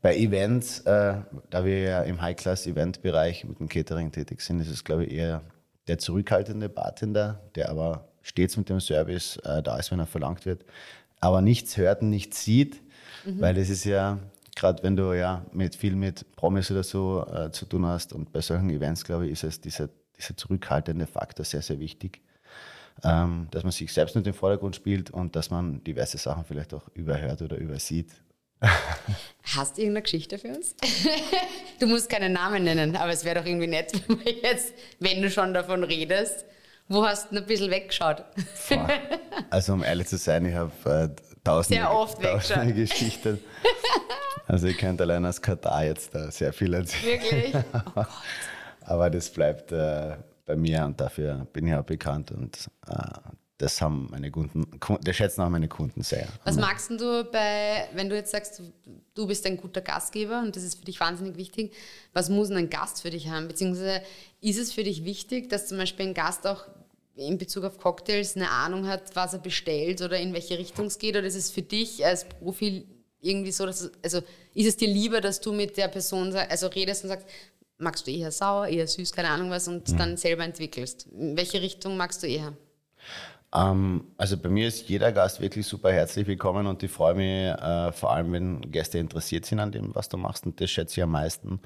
Bei 0.00 0.16
Events, 0.16 0.80
äh, 0.86 1.16
da 1.50 1.64
wir 1.66 1.80
ja 1.80 2.02
im 2.02 2.22
High-Class-Event-Bereich 2.22 3.44
mit 3.44 3.60
dem 3.60 3.68
Catering 3.68 4.10
tätig 4.10 4.40
sind, 4.40 4.60
ist 4.60 4.70
es, 4.70 4.84
glaube 4.84 5.04
ich, 5.04 5.12
eher 5.12 5.42
der 5.86 5.98
zurückhaltende 5.98 6.70
Bartender, 6.70 7.42
der 7.56 7.68
aber 7.68 8.08
stets 8.24 8.56
mit 8.56 8.68
dem 8.68 8.80
Service 8.80 9.36
äh, 9.44 9.62
da 9.62 9.78
ist, 9.78 9.92
wenn 9.92 10.00
er 10.00 10.06
verlangt 10.06 10.44
wird, 10.46 10.64
aber 11.20 11.40
nichts 11.40 11.76
hört 11.76 12.02
und 12.02 12.10
nichts 12.10 12.44
sieht, 12.44 12.80
mhm. 13.24 13.40
weil 13.40 13.56
es 13.56 13.70
ist 13.70 13.84
ja, 13.84 14.18
gerade 14.56 14.82
wenn 14.82 14.96
du 14.96 15.12
ja 15.12 15.46
mit 15.52 15.76
viel 15.76 15.94
mit 15.94 16.34
Promis 16.34 16.70
oder 16.70 16.82
so 16.82 17.24
äh, 17.32 17.52
zu 17.52 17.66
tun 17.66 17.86
hast 17.86 18.12
und 18.12 18.32
bei 18.32 18.40
solchen 18.40 18.70
Events, 18.70 19.04
glaube 19.04 19.26
ich, 19.26 19.32
ist 19.32 19.44
es 19.44 19.60
dieser, 19.60 19.88
dieser 20.18 20.36
zurückhaltende 20.36 21.06
Faktor 21.06 21.44
sehr, 21.44 21.62
sehr 21.62 21.78
wichtig. 21.78 22.20
Ähm, 23.02 23.48
dass 23.50 23.64
man 23.64 23.72
sich 23.72 23.92
selbst 23.92 24.14
nicht 24.14 24.26
im 24.26 24.34
Vordergrund 24.34 24.76
spielt 24.76 25.10
und 25.10 25.34
dass 25.34 25.50
man 25.50 25.82
diverse 25.82 26.16
Sachen 26.16 26.44
vielleicht 26.44 26.72
auch 26.72 26.88
überhört 26.94 27.42
oder 27.42 27.56
übersieht. 27.56 28.12
Hast 29.56 29.76
du 29.76 29.82
irgendeine 29.82 30.02
Geschichte 30.02 30.38
für 30.38 30.48
uns? 30.48 30.76
du 31.80 31.86
musst 31.86 32.08
keinen 32.08 32.32
Namen 32.32 32.62
nennen, 32.62 32.96
aber 32.96 33.12
es 33.12 33.24
wäre 33.24 33.40
doch 33.40 33.46
irgendwie 33.46 33.66
nett, 33.66 33.92
wenn, 34.08 34.36
jetzt, 34.42 34.72
wenn 35.00 35.20
du 35.20 35.30
schon 35.30 35.52
davon 35.52 35.82
redest, 35.84 36.44
wo 36.88 37.04
hast 37.04 37.32
du 37.32 37.36
ein 37.38 37.46
bisschen 37.46 37.70
weggeschaut? 37.70 38.24
Also 39.50 39.72
um 39.72 39.82
ehrlich 39.82 40.06
zu 40.08 40.16
sein, 40.16 40.44
ich 40.46 40.54
habe 40.54 40.72
äh, 40.84 41.08
tausende, 41.42 41.80
sehr 41.80 41.92
oft 41.94 42.22
tausende 42.22 42.72
Geschichten. 42.74 43.40
Also 44.46 44.66
ich 44.66 44.76
könnte 44.78 45.04
allein 45.04 45.24
aus 45.24 45.40
Katar 45.40 45.84
jetzt 45.84 46.14
da 46.14 46.30
sehr 46.30 46.52
viel 46.52 46.74
erzählen. 46.74 47.22
Wirklich? 47.22 47.54
Oh 47.96 48.04
Aber 48.86 49.08
das 49.08 49.30
bleibt 49.30 49.72
äh, 49.72 50.16
bei 50.44 50.56
mir 50.56 50.84
und 50.84 51.00
dafür 51.00 51.46
bin 51.52 51.66
ich 51.66 51.74
auch 51.74 51.84
bekannt 51.84 52.30
und 52.30 52.68
äh, 52.88 52.94
das 53.58 53.80
haben 53.80 54.08
meine 54.10 54.30
Kunden, 54.30 54.66
das 55.02 55.16
schätzen 55.16 55.42
auch 55.42 55.48
meine 55.48 55.68
Kunden 55.68 56.02
sehr. 56.02 56.28
Was 56.44 56.56
magst 56.56 56.90
du 56.90 57.24
bei, 57.24 57.88
wenn 57.94 58.08
du 58.08 58.16
jetzt 58.16 58.32
sagst, 58.32 58.62
du 59.14 59.26
bist 59.26 59.46
ein 59.46 59.56
guter 59.56 59.80
Gastgeber 59.80 60.40
und 60.40 60.56
das 60.56 60.64
ist 60.64 60.78
für 60.78 60.84
dich 60.84 60.98
wahnsinnig 60.98 61.36
wichtig, 61.36 61.72
was 62.12 62.30
muss 62.30 62.50
ein 62.50 62.68
Gast 62.68 63.02
für 63.02 63.10
dich 63.10 63.28
haben? 63.28 63.46
Beziehungsweise 63.46 64.02
ist 64.40 64.58
es 64.58 64.72
für 64.72 64.82
dich 64.82 65.04
wichtig, 65.04 65.48
dass 65.50 65.68
zum 65.68 65.78
Beispiel 65.78 66.06
ein 66.06 66.14
Gast 66.14 66.46
auch 66.46 66.66
in 67.16 67.38
Bezug 67.38 67.64
auf 67.64 67.78
Cocktails 67.78 68.34
eine 68.34 68.50
Ahnung 68.50 68.88
hat, 68.88 69.14
was 69.14 69.34
er 69.34 69.38
bestellt 69.38 70.02
oder 70.02 70.18
in 70.18 70.32
welche 70.32 70.58
Richtung 70.58 70.86
es 70.86 70.98
geht? 70.98 71.16
Oder 71.16 71.26
ist 71.26 71.36
es 71.36 71.50
für 71.50 71.62
dich 71.62 72.04
als 72.04 72.24
Profi 72.24 72.86
irgendwie 73.20 73.52
so, 73.52 73.66
dass, 73.66 73.90
also 74.02 74.20
ist 74.52 74.66
es 74.66 74.76
dir 74.76 74.88
lieber, 74.88 75.20
dass 75.20 75.40
du 75.40 75.52
mit 75.52 75.76
der 75.76 75.88
Person 75.88 76.34
also 76.34 76.66
redest 76.66 77.04
und 77.04 77.10
sagst, 77.10 77.26
magst 77.78 78.06
du 78.06 78.10
eher 78.10 78.32
sauer, 78.32 78.66
eher 78.66 78.86
süß, 78.86 79.12
keine 79.12 79.28
Ahnung 79.28 79.50
was, 79.50 79.68
und 79.68 79.88
mhm. 79.88 79.96
dann 79.96 80.16
selber 80.16 80.44
entwickelst? 80.44 81.06
In 81.06 81.36
welche 81.36 81.62
Richtung 81.62 81.96
magst 81.96 82.22
du 82.22 82.26
eher? 82.26 82.52
Ähm, 83.54 84.04
also 84.16 84.36
bei 84.36 84.48
mir 84.48 84.66
ist 84.68 84.88
jeder 84.88 85.12
Gast 85.12 85.40
wirklich 85.40 85.66
super 85.66 85.92
herzlich 85.92 86.26
willkommen 86.26 86.66
und 86.66 86.82
ich 86.82 86.90
freue 86.90 87.14
mich 87.14 87.62
äh, 87.62 87.92
vor 87.92 88.12
allem, 88.12 88.32
wenn 88.32 88.70
Gäste 88.72 88.98
interessiert 88.98 89.46
sind 89.46 89.60
an 89.60 89.70
dem, 89.70 89.94
was 89.94 90.08
du 90.08 90.16
machst 90.16 90.44
und 90.44 90.60
das 90.60 90.70
schätze 90.70 91.00
ich 91.00 91.02
am 91.04 91.12
meisten. 91.12 91.60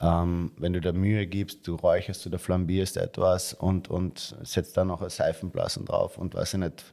Ähm, 0.00 0.52
wenn 0.56 0.72
du 0.72 0.80
da 0.80 0.92
Mühe 0.92 1.26
gibst, 1.26 1.66
du 1.66 1.74
räucherst 1.74 2.26
oder 2.26 2.38
flambierst 2.38 2.96
etwas 2.96 3.52
und, 3.52 3.88
und 3.88 4.36
setzt 4.42 4.76
da 4.76 4.84
noch 4.84 5.02
ein 5.02 5.10
Seifenblasen 5.10 5.84
drauf 5.84 6.18
und 6.18 6.34
weiß 6.34 6.54
ich 6.54 6.60
nicht, 6.60 6.84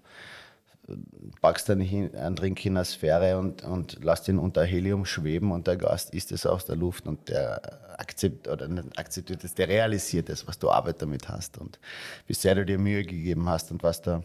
packst 1.41 1.69
dann 1.69 1.81
einen 1.81 2.35
Drink 2.35 2.65
in 2.65 2.75
der 2.75 2.85
Sphäre 2.85 3.37
und, 3.37 3.63
und 3.63 3.97
lass 4.01 4.23
den 4.23 4.39
unter 4.39 4.63
Helium 4.63 5.05
schweben 5.05 5.51
und 5.51 5.67
der 5.67 5.77
Gast 5.77 6.13
isst 6.13 6.31
es 6.31 6.45
aus 6.45 6.65
der 6.65 6.75
Luft 6.75 7.07
und 7.07 7.29
der 7.29 7.81
akzeptiert 7.99 8.47
oder 8.47 8.67
akzeptiert 8.95 9.43
es, 9.43 9.53
der 9.53 9.67
realisiert 9.67 10.29
es, 10.29 10.47
was 10.47 10.57
du 10.57 10.69
Arbeit 10.69 11.01
damit 11.01 11.29
hast 11.29 11.57
und 11.57 11.79
wie 12.27 12.33
sehr 12.33 12.55
du 12.55 12.65
dir 12.65 12.77
Mühe 12.77 13.03
gegeben 13.03 13.47
hast 13.47 13.71
und 13.71 13.83
was 13.83 14.01
da 14.01 14.23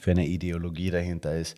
für 0.00 0.12
eine 0.12 0.26
Ideologie 0.26 0.90
dahinter 0.90 1.36
ist. 1.36 1.56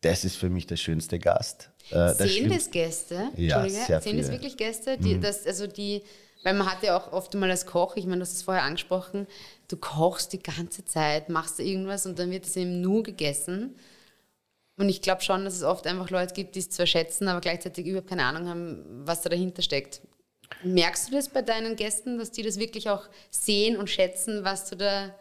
Das 0.00 0.24
ist 0.24 0.36
für 0.36 0.50
mich 0.50 0.66
der 0.66 0.76
schönste 0.76 1.18
Gast. 1.18 1.70
Äh, 1.90 2.12
Sehen 2.14 2.50
das 2.50 2.70
Gäste? 2.70 3.30
Ja, 3.36 3.68
sehr 3.68 4.00
Sehen 4.00 4.18
das 4.18 4.30
wirklich 4.30 4.56
Gäste? 4.56 4.98
Die, 4.98 5.14
mhm. 5.14 5.20
das, 5.20 5.46
also 5.46 5.66
die, 5.66 6.02
weil 6.46 6.54
man 6.54 6.70
hat 6.70 6.84
ja 6.84 6.96
auch 6.96 7.12
oft 7.12 7.34
mal 7.34 7.50
als 7.50 7.66
Koch, 7.66 7.96
ich 7.96 8.04
meine, 8.04 8.18
du 8.18 8.22
hast 8.22 8.34
es 8.34 8.42
vorher 8.42 8.62
angesprochen, 8.62 9.26
du 9.66 9.76
kochst 9.76 10.32
die 10.32 10.38
ganze 10.38 10.84
Zeit, 10.84 11.28
machst 11.28 11.58
irgendwas 11.58 12.06
und 12.06 12.20
dann 12.20 12.30
wird 12.30 12.46
es 12.46 12.54
eben 12.54 12.80
nur 12.80 13.02
gegessen. 13.02 13.74
Und 14.76 14.88
ich 14.88 15.02
glaube 15.02 15.22
schon, 15.22 15.44
dass 15.44 15.56
es 15.56 15.64
oft 15.64 15.88
einfach 15.88 16.08
Leute 16.08 16.34
gibt, 16.34 16.54
die 16.54 16.60
es 16.60 16.70
zwar 16.70 16.86
schätzen, 16.86 17.26
aber 17.26 17.40
gleichzeitig 17.40 17.84
überhaupt 17.84 18.08
keine 18.08 18.22
Ahnung 18.22 18.48
haben, 18.48 18.84
was 19.04 19.22
da 19.22 19.28
dahinter 19.28 19.60
steckt. 19.60 20.02
Merkst 20.62 21.08
du 21.08 21.16
das 21.16 21.30
bei 21.30 21.42
deinen 21.42 21.74
Gästen, 21.74 22.16
dass 22.16 22.30
die 22.30 22.44
das 22.44 22.60
wirklich 22.60 22.90
auch 22.90 23.08
sehen 23.28 23.76
und 23.76 23.90
schätzen, 23.90 24.44
was 24.44 24.70
du 24.70 24.76
da 24.76 25.12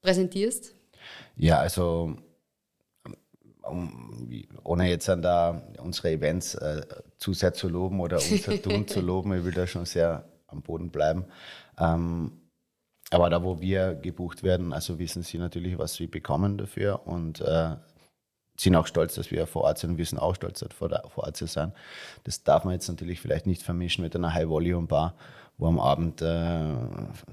präsentierst? 0.00 0.74
Ja, 1.36 1.58
also 1.58 2.16
um, 3.66 4.28
ohne 4.62 4.88
jetzt 4.88 5.08
an 5.08 5.22
da 5.22 5.62
unsere 5.82 6.10
Events 6.10 6.54
äh, 6.54 6.82
zu 7.18 7.32
sehr 7.32 7.54
zu 7.54 7.68
loben 7.68 8.00
oder 8.00 8.16
unser 8.16 8.62
Tun 8.62 8.86
zu 8.86 9.00
loben, 9.00 9.32
ich 9.34 9.44
will 9.44 9.52
da 9.52 9.66
schon 9.66 9.84
sehr 9.84 10.24
am 10.46 10.62
Boden 10.62 10.90
bleiben. 10.90 11.24
Ähm, 11.78 12.32
aber 13.10 13.30
da, 13.30 13.42
wo 13.42 13.60
wir 13.60 13.94
gebucht 13.94 14.42
werden, 14.42 14.72
also 14.72 14.98
wissen 14.98 15.22
sie 15.22 15.38
natürlich, 15.38 15.78
was 15.78 15.94
sie 15.94 16.06
bekommen 16.06 16.58
dafür 16.58 17.06
und 17.06 17.40
äh, 17.40 17.76
sind 18.56 18.76
auch 18.76 18.86
stolz, 18.86 19.14
dass 19.14 19.30
wir 19.30 19.46
vor 19.46 19.62
Ort 19.64 19.78
sind 19.78 19.90
und 19.90 19.98
wir 19.98 20.06
sind 20.06 20.18
auch 20.18 20.34
stolz, 20.34 20.64
vor, 20.76 20.88
vor 20.88 21.24
Ort 21.24 21.36
zu 21.36 21.46
sein. 21.46 21.72
Das 22.24 22.44
darf 22.44 22.64
man 22.64 22.74
jetzt 22.74 22.88
natürlich 22.88 23.20
vielleicht 23.20 23.46
nicht 23.46 23.62
vermischen 23.62 24.04
mit 24.04 24.14
einer 24.14 24.32
High-Volume-Bar, 24.32 25.14
wo 25.58 25.66
am 25.66 25.78
Abend 25.78 26.22
äh, 26.22 26.74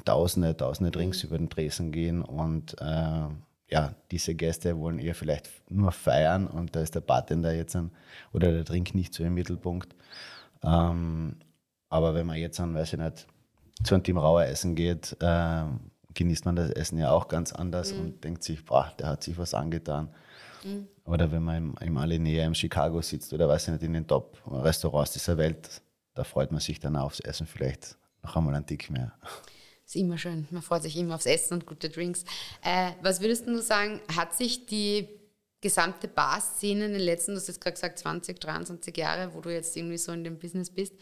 Tausende, 0.05 0.57
Tausende 0.57 0.91
Drinks 0.91 1.23
über 1.23 1.37
den 1.37 1.49
Tresen 1.49 1.91
gehen 1.91 2.21
und 2.21 2.75
äh, 2.81 3.27
ja, 3.71 3.95
diese 4.11 4.35
Gäste 4.35 4.77
wollen 4.77 4.99
eher 4.99 5.15
vielleicht 5.15 5.49
nur 5.69 5.91
feiern 5.91 6.47
und 6.47 6.75
da 6.75 6.81
ist 6.81 6.95
der 6.95 7.01
Bartender 7.01 7.53
jetzt 7.53 7.75
ein, 7.75 7.91
oder 8.33 8.51
der 8.51 8.63
Drink 8.63 8.93
nicht 8.93 9.13
so 9.13 9.23
im 9.23 9.33
Mittelpunkt. 9.33 9.95
Ähm, 10.63 11.37
aber 11.89 12.13
wenn 12.13 12.27
man 12.27 12.37
jetzt 12.37 12.59
an, 12.59 12.75
weiß 12.75 12.93
ich 12.93 12.99
nicht, 12.99 13.27
zu 13.83 13.95
einem 13.95 14.03
Team 14.03 14.17
Rauer 14.17 14.43
essen 14.45 14.75
geht, 14.75 15.15
äh, 15.21 15.63
genießt 16.13 16.45
man 16.45 16.55
das 16.55 16.71
Essen 16.71 16.97
ja 16.97 17.11
auch 17.11 17.27
ganz 17.27 17.53
anders 17.53 17.93
mhm. 17.93 17.99
und 17.99 18.23
denkt 18.23 18.43
sich, 18.43 18.63
boah, 18.65 18.91
der 18.99 19.07
hat 19.07 19.23
sich 19.23 19.37
was 19.37 19.53
angetan. 19.53 20.09
Mhm. 20.63 20.87
Oder 21.05 21.31
wenn 21.31 21.43
man 21.43 21.55
im, 21.55 21.75
im 21.79 21.97
Alinea 21.97 22.45
im 22.45 22.53
Chicago 22.53 23.01
sitzt 23.01 23.33
oder 23.33 23.47
weiß 23.47 23.67
ich 23.67 23.73
nicht, 23.73 23.83
in 23.83 23.93
den 23.93 24.07
Top-Restaurants 24.07 25.13
dieser 25.13 25.37
Welt, 25.37 25.81
da 26.13 26.23
freut 26.23 26.51
man 26.51 26.59
sich 26.59 26.79
dann 26.79 26.97
aufs 26.97 27.21
Essen 27.21 27.47
vielleicht 27.47 27.97
noch 28.21 28.35
einmal 28.35 28.53
ein 28.55 28.65
Tick 28.65 28.89
mehr. 28.89 29.13
Ist 29.91 29.97
immer 29.97 30.17
schön. 30.17 30.47
Man 30.51 30.61
freut 30.61 30.83
sich 30.83 30.95
immer 30.95 31.15
aufs 31.15 31.25
Essen 31.25 31.55
und 31.55 31.65
gute 31.65 31.89
Drinks. 31.89 32.23
Äh, 32.63 32.91
was 33.01 33.19
würdest 33.19 33.45
du 33.45 33.61
sagen, 33.61 33.99
hat 34.15 34.33
sich 34.33 34.65
die 34.65 35.09
gesamte 35.59 36.07
Bar-Szene 36.07 36.85
in 36.85 36.93
den 36.93 37.01
letzten, 37.01 37.33
du 37.33 37.37
hast 37.41 37.49
jetzt 37.49 37.59
gerade 37.59 37.73
gesagt, 37.73 37.99
20, 37.99 38.39
23 38.39 38.95
Jahre, 38.95 39.33
wo 39.33 39.41
du 39.41 39.53
jetzt 39.53 39.75
irgendwie 39.75 39.97
so 39.97 40.13
in 40.13 40.23
dem 40.23 40.39
Business 40.39 40.69
bist, 40.69 40.93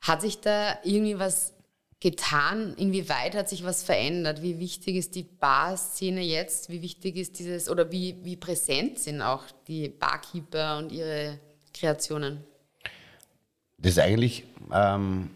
hat 0.00 0.22
sich 0.22 0.40
da 0.40 0.76
irgendwie 0.82 1.20
was 1.20 1.52
getan? 2.00 2.74
Inwieweit 2.74 3.36
hat 3.36 3.48
sich 3.48 3.62
was 3.62 3.84
verändert? 3.84 4.42
Wie 4.42 4.58
wichtig 4.58 4.96
ist 4.96 5.14
die 5.14 5.22
Bar-Szene 5.22 6.22
jetzt? 6.22 6.70
Wie 6.70 6.82
wichtig 6.82 7.14
ist 7.14 7.38
dieses 7.38 7.70
oder 7.70 7.92
wie, 7.92 8.16
wie 8.24 8.34
präsent 8.34 8.98
sind 8.98 9.22
auch 9.22 9.44
die 9.68 9.88
Barkeeper 9.88 10.78
und 10.78 10.90
ihre 10.90 11.38
Kreationen? 11.72 12.42
Das 13.76 13.92
ist 13.92 13.98
eigentlich 14.00 14.42
ähm, 14.74 15.30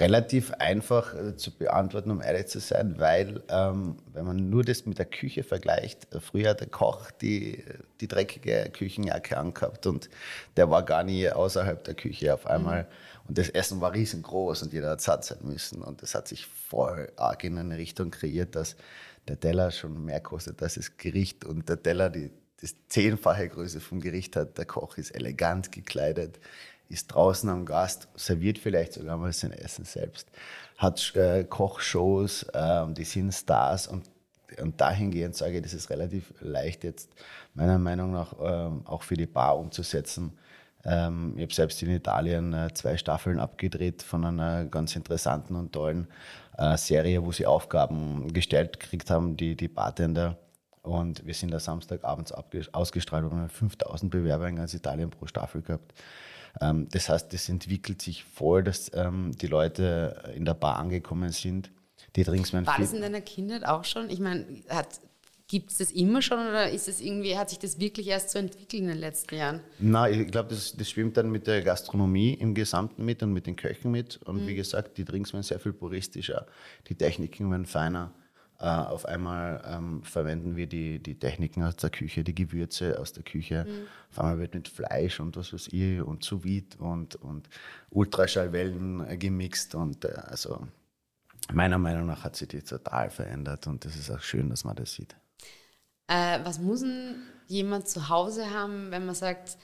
relativ 0.00 0.52
einfach 0.52 1.14
äh, 1.14 1.36
zu 1.36 1.50
beantworten, 1.50 2.10
um 2.10 2.20
ehrlich 2.20 2.46
zu 2.46 2.60
sein, 2.60 2.98
weil 2.98 3.42
ähm, 3.48 3.96
wenn 4.12 4.24
man 4.24 4.50
nur 4.50 4.64
das 4.64 4.86
mit 4.86 4.98
der 4.98 5.06
Küche 5.06 5.42
vergleicht, 5.42 6.12
äh, 6.14 6.20
früher 6.20 6.50
hat 6.50 6.60
der 6.60 6.68
Koch 6.68 7.10
die, 7.10 7.64
die 8.00 8.08
dreckige 8.08 8.70
Küchenjacke 8.72 9.36
angehabt 9.36 9.86
und 9.86 10.08
der 10.56 10.70
war 10.70 10.84
gar 10.84 11.04
nie 11.04 11.28
außerhalb 11.28 11.82
der 11.84 11.94
Küche 11.94 12.34
auf 12.34 12.46
einmal. 12.46 12.82
Mhm. 12.82 12.88
Und 13.28 13.38
das 13.38 13.48
Essen 13.48 13.80
war 13.80 13.94
riesengroß 13.94 14.64
und 14.64 14.72
jeder 14.72 14.90
hat 14.90 15.00
satt 15.00 15.24
sein 15.24 15.38
müssen. 15.42 15.82
Und 15.82 16.02
das 16.02 16.14
hat 16.14 16.28
sich 16.28 16.46
voll 16.46 17.10
arg 17.16 17.44
in 17.44 17.56
eine 17.56 17.78
Richtung 17.78 18.10
kreiert, 18.10 18.54
dass 18.54 18.76
der 19.28 19.40
Teller 19.40 19.70
schon 19.70 20.04
mehr 20.04 20.20
kostet 20.20 20.62
als 20.62 20.74
das 20.74 20.96
Gericht 20.98 21.44
und 21.44 21.68
der 21.68 21.82
Teller 21.82 22.10
die 22.10 22.30
das 22.60 22.76
zehnfache 22.88 23.48
Größe 23.48 23.80
vom 23.80 24.00
Gericht 24.00 24.36
hat. 24.36 24.56
Der 24.56 24.64
Koch 24.64 24.96
ist 24.96 25.10
elegant 25.10 25.72
gekleidet 25.72 26.38
ist 26.88 27.08
draußen 27.08 27.48
am 27.48 27.64
Gast, 27.64 28.08
serviert 28.14 28.58
vielleicht 28.58 28.94
sogar 28.94 29.16
mal 29.16 29.32
sein 29.32 29.52
Essen 29.52 29.84
selbst, 29.84 30.28
hat 30.76 31.14
äh, 31.16 31.44
Kochshows, 31.44 32.44
äh, 32.52 32.86
die 32.92 33.04
sind 33.04 33.32
Stars 33.32 33.86
und, 33.86 34.10
und 34.60 34.80
dahingehend 34.80 35.34
sage 35.36 35.56
ich, 35.56 35.62
das 35.62 35.74
ist 35.74 35.90
relativ 35.90 36.32
leicht 36.40 36.84
jetzt 36.84 37.10
meiner 37.54 37.78
Meinung 37.78 38.12
nach 38.12 38.32
äh, 38.38 38.70
auch 38.84 39.02
für 39.02 39.16
die 39.16 39.26
Bar 39.26 39.58
umzusetzen. 39.58 40.32
Ähm, 40.84 41.34
ich 41.36 41.42
habe 41.42 41.54
selbst 41.54 41.82
in 41.82 41.90
Italien 41.90 42.52
äh, 42.52 42.68
zwei 42.74 42.96
Staffeln 42.96 43.38
abgedreht 43.40 44.02
von 44.02 44.24
einer 44.24 44.64
ganz 44.66 44.94
interessanten 44.96 45.56
und 45.56 45.72
tollen 45.72 46.08
äh, 46.58 46.76
Serie, 46.76 47.24
wo 47.24 47.32
sie 47.32 47.46
Aufgaben 47.46 48.32
gestellt 48.32 48.78
gekriegt 48.78 49.10
haben, 49.10 49.36
die, 49.36 49.56
die 49.56 49.68
Bartender. 49.68 50.36
Und 50.82 51.24
wir 51.24 51.32
sind 51.32 51.50
da 51.50 51.58
Samstagabends 51.58 52.32
ausgestrahlt 52.72 53.24
und 53.24 53.32
haben 53.32 53.48
5000 53.48 54.10
Bewerber 54.10 54.46
in 54.48 54.56
ganz 54.56 54.74
Italien 54.74 55.08
pro 55.08 55.26
Staffel 55.26 55.62
gehabt. 55.62 55.94
Ähm, 56.60 56.88
das 56.90 57.08
heißt, 57.08 57.32
es 57.34 57.48
entwickelt 57.48 58.02
sich 58.02 58.24
voll, 58.24 58.62
dass 58.62 58.90
ähm, 58.94 59.32
die 59.40 59.46
Leute 59.46 60.32
in 60.34 60.44
der 60.44 60.54
Bar 60.54 60.76
angekommen 60.76 61.32
sind. 61.32 61.70
Die 62.16 62.22
Drinks 62.22 62.52
War 62.52 62.62
das 62.78 62.92
in 62.92 63.00
deiner 63.00 63.20
Kindheit 63.20 63.66
auch 63.66 63.84
schon? 63.84 64.08
Ich 64.08 64.20
meine, 64.20 64.46
Gibt 65.46 65.72
es 65.72 65.78
das 65.78 65.90
immer 65.90 66.22
schon 66.22 66.38
oder 66.38 66.70
ist 66.70 66.88
es 66.88 67.02
irgendwie, 67.02 67.36
hat 67.36 67.50
sich 67.50 67.58
das 67.58 67.78
wirklich 67.78 68.08
erst 68.08 68.30
so 68.30 68.38
entwickelt 68.38 68.72
in 68.72 68.88
den 68.88 68.96
letzten 68.96 69.34
Jahren? 69.34 69.60
Nein, 69.78 70.22
ich 70.22 70.30
glaube, 70.30 70.48
das, 70.48 70.74
das, 70.74 70.88
schwimmt 70.88 71.18
dann 71.18 71.30
mit 71.30 71.46
der 71.46 71.60
Gastronomie 71.60 72.32
im 72.32 72.54
Gesamten 72.54 73.04
mit 73.04 73.22
und 73.22 73.34
mit 73.34 73.46
den 73.46 73.54
Köchen 73.54 73.90
mit. 73.90 74.16
Und 74.24 74.42
mhm. 74.42 74.46
wie 74.46 74.54
gesagt, 74.54 74.96
die 74.96 75.04
Drinks 75.04 75.34
werden 75.34 75.42
sehr 75.42 75.60
viel 75.60 75.74
puristischer, 75.74 76.46
die 76.88 76.94
Techniken 76.94 77.50
werden 77.50 77.66
feiner. 77.66 78.10
Äh, 78.60 78.66
auf 78.66 79.06
einmal 79.06 79.62
ähm, 79.66 80.02
verwenden 80.04 80.54
wir 80.54 80.68
die, 80.68 81.02
die 81.02 81.18
Techniken 81.18 81.64
aus 81.64 81.76
der 81.76 81.90
Küche, 81.90 82.22
die 82.22 82.34
Gewürze 82.34 83.00
aus 83.00 83.12
der 83.12 83.24
Küche. 83.24 83.66
Mhm. 83.68 83.86
Auf 84.12 84.18
einmal 84.20 84.38
wird 84.38 84.54
mit 84.54 84.68
Fleisch 84.68 85.18
und 85.18 85.36
was 85.36 85.52
weiß 85.52 85.68
ich 85.72 86.00
und 86.00 86.22
sous 86.22 86.42
und, 86.78 87.16
und 87.16 87.48
Ultraschallwellen 87.90 89.08
äh, 89.08 89.16
gemixt. 89.16 89.74
Und 89.74 90.04
äh, 90.04 90.12
also 90.14 90.66
meiner 91.52 91.78
Meinung 91.78 92.06
nach 92.06 92.22
hat 92.22 92.36
sich 92.36 92.48
die 92.48 92.62
total 92.62 93.10
verändert 93.10 93.66
und 93.66 93.84
das 93.84 93.96
ist 93.96 94.10
auch 94.10 94.22
schön, 94.22 94.50
dass 94.50 94.64
man 94.64 94.76
das 94.76 94.92
sieht. 94.92 95.16
Äh, 96.06 96.38
was 96.44 96.60
muss 96.60 96.80
denn 96.80 97.16
jemand 97.48 97.88
zu 97.88 98.08
Hause 98.08 98.50
haben, 98.50 98.90
wenn 98.92 99.04
man 99.04 99.16
sagt, 99.16 99.56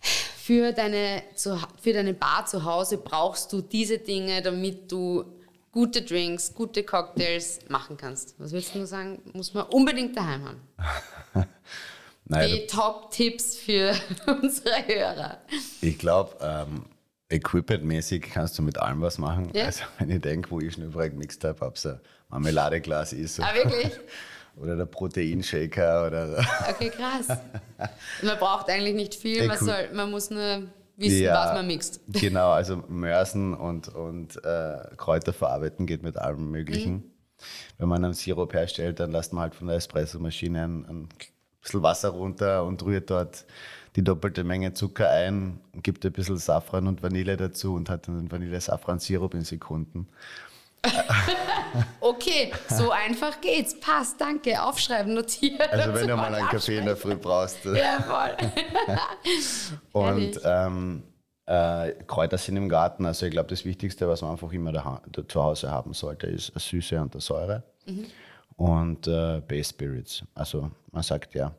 für 0.00 0.72
deine, 0.72 1.22
für 1.36 1.92
deine 1.92 2.14
Bar 2.14 2.46
zu 2.46 2.64
Hause 2.64 2.98
brauchst 2.98 3.52
du 3.52 3.60
diese 3.60 3.98
Dinge, 3.98 4.42
damit 4.42 4.90
du 4.90 5.24
gute 5.72 6.02
Drinks, 6.02 6.54
gute 6.54 6.84
Cocktails 6.84 7.60
machen 7.68 7.96
kannst? 7.96 8.38
Was 8.38 8.52
würdest 8.52 8.74
du 8.74 8.78
nur 8.78 8.86
sagen, 8.86 9.20
muss 9.32 9.52
man 9.54 9.66
unbedingt 9.66 10.16
daheim 10.16 10.44
haben? 10.44 10.60
Nein, 12.26 12.50
Die 12.50 12.66
Top-Tipps 12.66 13.56
für 13.56 13.94
unsere 14.26 14.86
Hörer. 14.86 15.38
Ich 15.80 15.98
glaube, 15.98 16.36
ähm, 16.40 16.84
Equipment-mäßig 17.28 18.22
kannst 18.32 18.58
du 18.58 18.62
mit 18.62 18.78
allem 18.78 19.00
was 19.00 19.18
machen. 19.18 19.50
Ja? 19.54 19.64
Also 19.64 19.84
wenn 19.98 20.10
ich 20.10 20.20
denke, 20.20 20.50
wo 20.50 20.60
ich 20.60 20.74
schon 20.74 20.84
überall 20.84 21.10
gemixt 21.10 21.42
habe, 21.44 21.64
ob 21.64 21.76
es 21.76 21.86
ein 21.86 21.98
Marmeladeglas 22.28 23.12
ist. 23.14 23.40
Ah, 23.40 23.54
wirklich? 23.54 23.90
oder 24.56 24.76
der 24.76 24.84
Proteinshaker 24.84 26.06
oder. 26.06 26.46
Okay, 26.68 26.90
krass. 26.90 27.38
Man 28.22 28.38
braucht 28.38 28.68
eigentlich 28.68 28.94
nicht 28.94 29.14
viel, 29.14 29.46
man, 29.46 29.58
soll, 29.58 29.90
man 29.92 30.10
muss 30.10 30.30
nur 30.30 30.64
wissen, 30.96 31.22
Ja, 31.22 31.34
was 31.34 31.54
man 31.54 31.66
mixt. 31.66 32.00
Genau, 32.08 32.50
also 32.50 32.82
Mörsen 32.88 33.54
und, 33.54 33.88
und 33.88 34.42
äh, 34.44 34.78
Kräuter 34.96 35.32
verarbeiten 35.32 35.86
geht 35.86 36.02
mit 36.02 36.16
allem 36.16 36.50
Möglichen. 36.50 36.92
Mhm. 36.92 37.02
Wenn 37.78 37.88
man 37.88 38.04
einen 38.04 38.14
Sirup 38.14 38.52
herstellt, 38.52 39.00
dann 39.00 39.10
lässt 39.10 39.32
man 39.32 39.42
halt 39.42 39.54
von 39.54 39.66
der 39.66 39.76
Espressomaschine 39.76 40.62
ein, 40.62 40.86
ein 40.86 41.08
bisschen 41.60 41.82
Wasser 41.82 42.10
runter 42.10 42.64
und 42.64 42.84
rührt 42.84 43.10
dort 43.10 43.44
die 43.96 44.02
doppelte 44.02 44.44
Menge 44.44 44.72
Zucker 44.72 45.10
ein, 45.10 45.60
gibt 45.82 46.04
ein 46.06 46.12
bisschen 46.12 46.38
Safran 46.38 46.86
und 46.86 47.02
Vanille 47.02 47.36
dazu 47.36 47.74
und 47.74 47.90
hat 47.90 48.08
dann 48.08 48.30
Vanille-Safran-Sirup 48.30 49.34
in 49.34 49.44
Sekunden. 49.44 50.08
Okay, 52.00 52.52
so 52.68 52.90
einfach 52.90 53.40
geht's. 53.40 53.78
Passt, 53.78 54.20
danke. 54.20 54.62
Aufschreiben, 54.62 55.14
notieren. 55.14 55.60
Also 55.70 55.94
wenn 55.94 56.08
du 56.08 56.16
mal 56.16 56.34
einen 56.34 56.48
Kaffee 56.48 56.78
in 56.78 56.84
der 56.86 56.96
Früh 56.96 57.16
brauchst. 57.16 57.64
äh, 57.66 57.78
Ja, 57.78 58.00
voll. 58.02 58.36
Und 59.92 60.40
ähm, 60.44 61.02
äh, 61.46 61.92
Kräuter 62.06 62.38
sind 62.38 62.56
im 62.56 62.68
Garten. 62.68 63.06
Also 63.06 63.26
ich 63.26 63.32
glaube, 63.32 63.48
das 63.50 63.64
Wichtigste, 63.64 64.08
was 64.08 64.22
man 64.22 64.32
einfach 64.32 64.52
immer 64.52 64.72
da, 64.72 65.00
da 65.10 65.26
zu 65.28 65.42
Hause 65.42 65.70
haben 65.70 65.92
sollte, 65.94 66.26
ist 66.26 66.50
eine 66.50 66.60
Süße 66.60 67.00
und 67.00 67.14
eine 67.14 67.20
Säure. 67.20 67.62
Und 68.56 69.06
äh, 69.06 69.40
Base 69.46 69.70
Spirits. 69.70 70.22
Also 70.34 70.70
man 70.90 71.02
sagt 71.02 71.34
ja, 71.34 71.54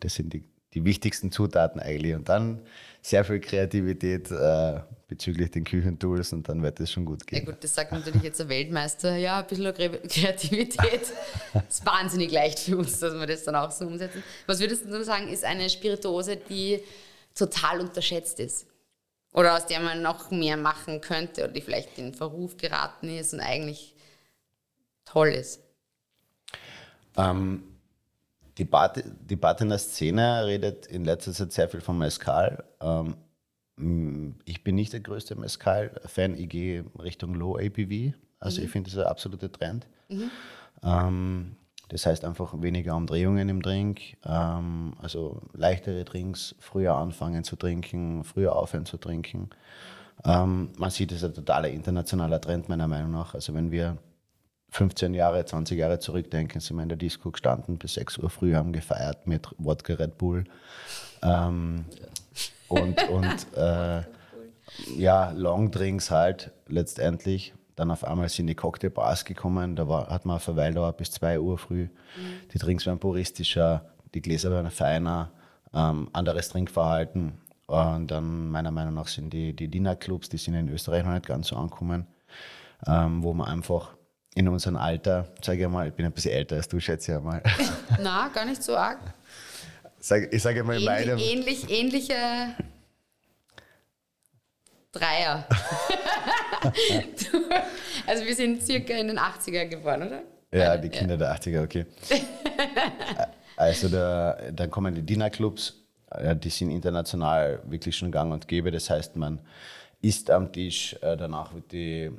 das 0.00 0.14
sind 0.14 0.32
die, 0.32 0.48
die 0.76 0.84
wichtigsten 0.84 1.32
Zutaten 1.32 1.80
eigentlich. 1.80 2.14
Und 2.14 2.28
dann 2.28 2.60
sehr 3.02 3.24
viel 3.24 3.40
Kreativität 3.40 4.30
äh, 4.30 4.80
bezüglich 5.08 5.50
den 5.50 5.64
Küchentools 5.64 6.32
und 6.32 6.48
dann 6.48 6.62
wird 6.62 6.78
es 6.80 6.90
schon 6.92 7.04
gut 7.04 7.22
Ja 7.30 7.38
gehen. 7.38 7.46
gut, 7.46 7.56
das 7.64 7.74
sagt 7.74 7.92
natürlich 7.92 8.22
jetzt 8.22 8.38
der 8.40 8.48
Weltmeister. 8.48 9.16
Ja, 9.16 9.40
ein 9.40 9.46
bisschen 9.46 9.66
Kre- 9.68 10.06
Kreativität. 10.08 11.12
Das 11.54 11.62
ist 11.68 11.86
wahnsinnig 11.86 12.30
leicht 12.30 12.58
für 12.58 12.76
uns, 12.76 12.98
dass 13.00 13.14
wir 13.14 13.26
das 13.26 13.44
dann 13.44 13.54
auch 13.56 13.70
so 13.70 13.86
umsetzen. 13.86 14.22
Was 14.46 14.60
würdest 14.60 14.84
du 14.84 15.02
sagen, 15.04 15.28
ist 15.28 15.44
eine 15.44 15.70
Spirituose, 15.70 16.36
die 16.36 16.80
total 17.34 17.80
unterschätzt 17.80 18.38
ist? 18.40 18.66
Oder 19.32 19.56
aus 19.56 19.66
der 19.66 19.80
man 19.80 20.02
noch 20.02 20.30
mehr 20.30 20.56
machen 20.56 21.00
könnte 21.00 21.44
oder 21.44 21.52
die 21.52 21.60
vielleicht 21.60 21.96
in 21.98 22.12
Verruf 22.14 22.56
geraten 22.56 23.08
ist 23.08 23.32
und 23.34 23.40
eigentlich 23.40 23.94
toll 25.04 25.28
ist? 25.28 25.60
Ähm, 27.16 27.62
die, 28.58 28.64
Bat 28.64 29.04
die 29.28 29.36
Batener 29.36 29.78
Szene 29.78 30.46
redet 30.46 30.86
in 30.86 31.04
letzter 31.04 31.32
Zeit 31.32 31.52
sehr 31.52 31.68
viel 31.68 31.80
vom 31.80 31.98
Mezcal. 31.98 32.64
Ähm, 32.80 33.16
mh, 33.76 34.34
ich 34.44 34.64
bin 34.64 34.74
nicht 34.74 34.92
der 34.92 35.00
größte 35.00 35.36
Mezcal-Fan. 35.36 36.34
Ich 36.34 36.48
gehe 36.48 36.84
Richtung 36.98 37.34
Low 37.34 37.56
APV. 37.56 38.14
Also 38.38 38.62
ich 38.62 38.70
finde 38.70 38.90
das 38.90 38.98
ein 38.98 39.06
absoluter 39.06 39.50
Trend. 39.50 39.86
Ähm, 40.82 41.56
das 41.88 42.04
heißt 42.04 42.24
einfach 42.24 42.60
weniger 42.60 42.96
Umdrehungen 42.96 43.48
im 43.48 43.62
Drink, 43.62 44.16
ähm, 44.24 44.94
also 45.00 45.40
leichtere 45.52 46.04
Drinks, 46.04 46.56
früher 46.58 46.96
anfangen 46.96 47.44
zu 47.44 47.54
trinken, 47.54 48.24
früher 48.24 48.56
aufhören 48.56 48.86
zu 48.86 48.96
trinken. 48.96 49.50
Ähm, 50.24 50.70
man 50.78 50.90
sieht, 50.90 51.12
es 51.12 51.18
ist 51.18 51.24
ein 51.24 51.34
totaler 51.34 51.68
internationaler 51.68 52.40
Trend 52.40 52.68
meiner 52.68 52.88
Meinung 52.88 53.12
nach. 53.12 53.34
Also 53.34 53.54
wenn 53.54 53.70
wir 53.70 53.98
15 54.70 55.14
Jahre, 55.14 55.44
20 55.44 55.78
Jahre 55.78 55.98
zurückdenken, 55.98 56.60
sind 56.60 56.76
wir 56.76 56.82
in 56.82 56.88
der 56.88 56.98
Disco 56.98 57.30
gestanden 57.30 57.78
bis 57.78 57.94
6 57.94 58.18
Uhr 58.18 58.30
früh, 58.30 58.54
haben 58.54 58.72
gefeiert 58.72 59.26
mit 59.26 59.48
Wodka 59.58 59.94
Red 59.94 60.18
Bull. 60.18 60.44
Ähm, 61.22 61.86
und 62.68 63.08
und 63.08 63.46
äh, 63.56 64.02
ja, 64.96 65.30
Longdrinks 65.30 66.10
halt 66.10 66.52
letztendlich. 66.66 67.54
Dann 67.76 67.90
auf 67.90 68.04
einmal 68.04 68.28
sind 68.28 68.46
die 68.46 68.54
Cocktailbars 68.54 69.24
gekommen, 69.24 69.76
da 69.76 69.86
war, 69.86 70.08
hat 70.08 70.24
man 70.24 70.40
Verweildauer 70.40 70.94
bis 70.94 71.10
2 71.12 71.40
Uhr 71.40 71.58
früh. 71.58 71.88
Die 72.52 72.58
Drinks 72.58 72.86
werden 72.86 72.98
puristischer, 72.98 73.90
die 74.14 74.22
Gläser 74.22 74.50
werden 74.50 74.70
feiner, 74.70 75.30
ähm, 75.74 76.08
anderes 76.14 76.48
Trinkverhalten. 76.48 77.34
Und 77.66 78.10
dann 78.10 78.48
meiner 78.50 78.70
Meinung 78.70 78.94
nach 78.94 79.08
sind 79.08 79.32
die, 79.32 79.54
die 79.54 79.68
Dinnerclubs, 79.68 80.28
die 80.28 80.38
sind 80.38 80.54
in 80.54 80.68
Österreich 80.68 81.04
noch 81.04 81.12
nicht 81.12 81.26
ganz 81.26 81.48
so 81.48 81.56
angekommen, 81.56 82.06
ähm, 82.86 83.22
wo 83.22 83.34
man 83.34 83.48
einfach 83.48 83.94
in 84.36 84.46
unserem 84.48 84.76
Alter, 84.76 85.26
sage 85.42 85.62
ich 85.62 85.68
mal, 85.68 85.88
ich 85.88 85.94
bin 85.94 86.04
ein 86.04 86.12
bisschen 86.12 86.32
älter 86.32 86.56
als 86.56 86.68
du, 86.68 86.78
schätze 86.78 87.14
ich 87.16 87.20
mal. 87.22 87.42
Na, 88.00 88.28
gar 88.28 88.44
nicht 88.44 88.62
so 88.62 88.76
arg. 88.76 88.98
Sag, 89.98 90.32
ich 90.32 90.42
sage 90.42 90.62
mal 90.62 90.76
in 90.76 90.84
meinem. 90.84 91.18
Ähnlich, 91.18 91.70
ähnlich, 91.70 92.10
ähnliche 92.10 92.54
Dreier. 94.92 95.46
Du- 96.62 97.44
also 98.06 98.24
wir 98.26 98.34
sind 98.34 98.62
circa 98.62 98.92
in 98.92 99.08
den 99.08 99.18
80er 99.18 99.64
geboren, 99.66 100.02
oder? 100.06 100.22
Ja, 100.52 100.76
die 100.76 100.90
Kinder 100.90 101.16
der 101.16 101.34
80er, 101.34 101.64
okay. 101.64 101.86
also 103.56 103.88
da, 103.88 104.38
dann 104.52 104.70
kommen 104.70 104.94
die 104.94 105.02
Dinnerclubs, 105.02 105.74
ja, 106.12 106.34
die 106.34 106.50
sind 106.50 106.70
international 106.70 107.60
wirklich 107.64 107.96
schon 107.96 108.12
gang 108.12 108.32
und 108.34 108.46
gäbe. 108.46 108.70
Das 108.70 108.90
heißt, 108.90 109.16
man 109.16 109.40
isst 110.02 110.30
am 110.30 110.52
Tisch, 110.52 110.94
äh, 111.00 111.16
danach 111.16 111.54
wird 111.54 111.72
die, 111.72 112.10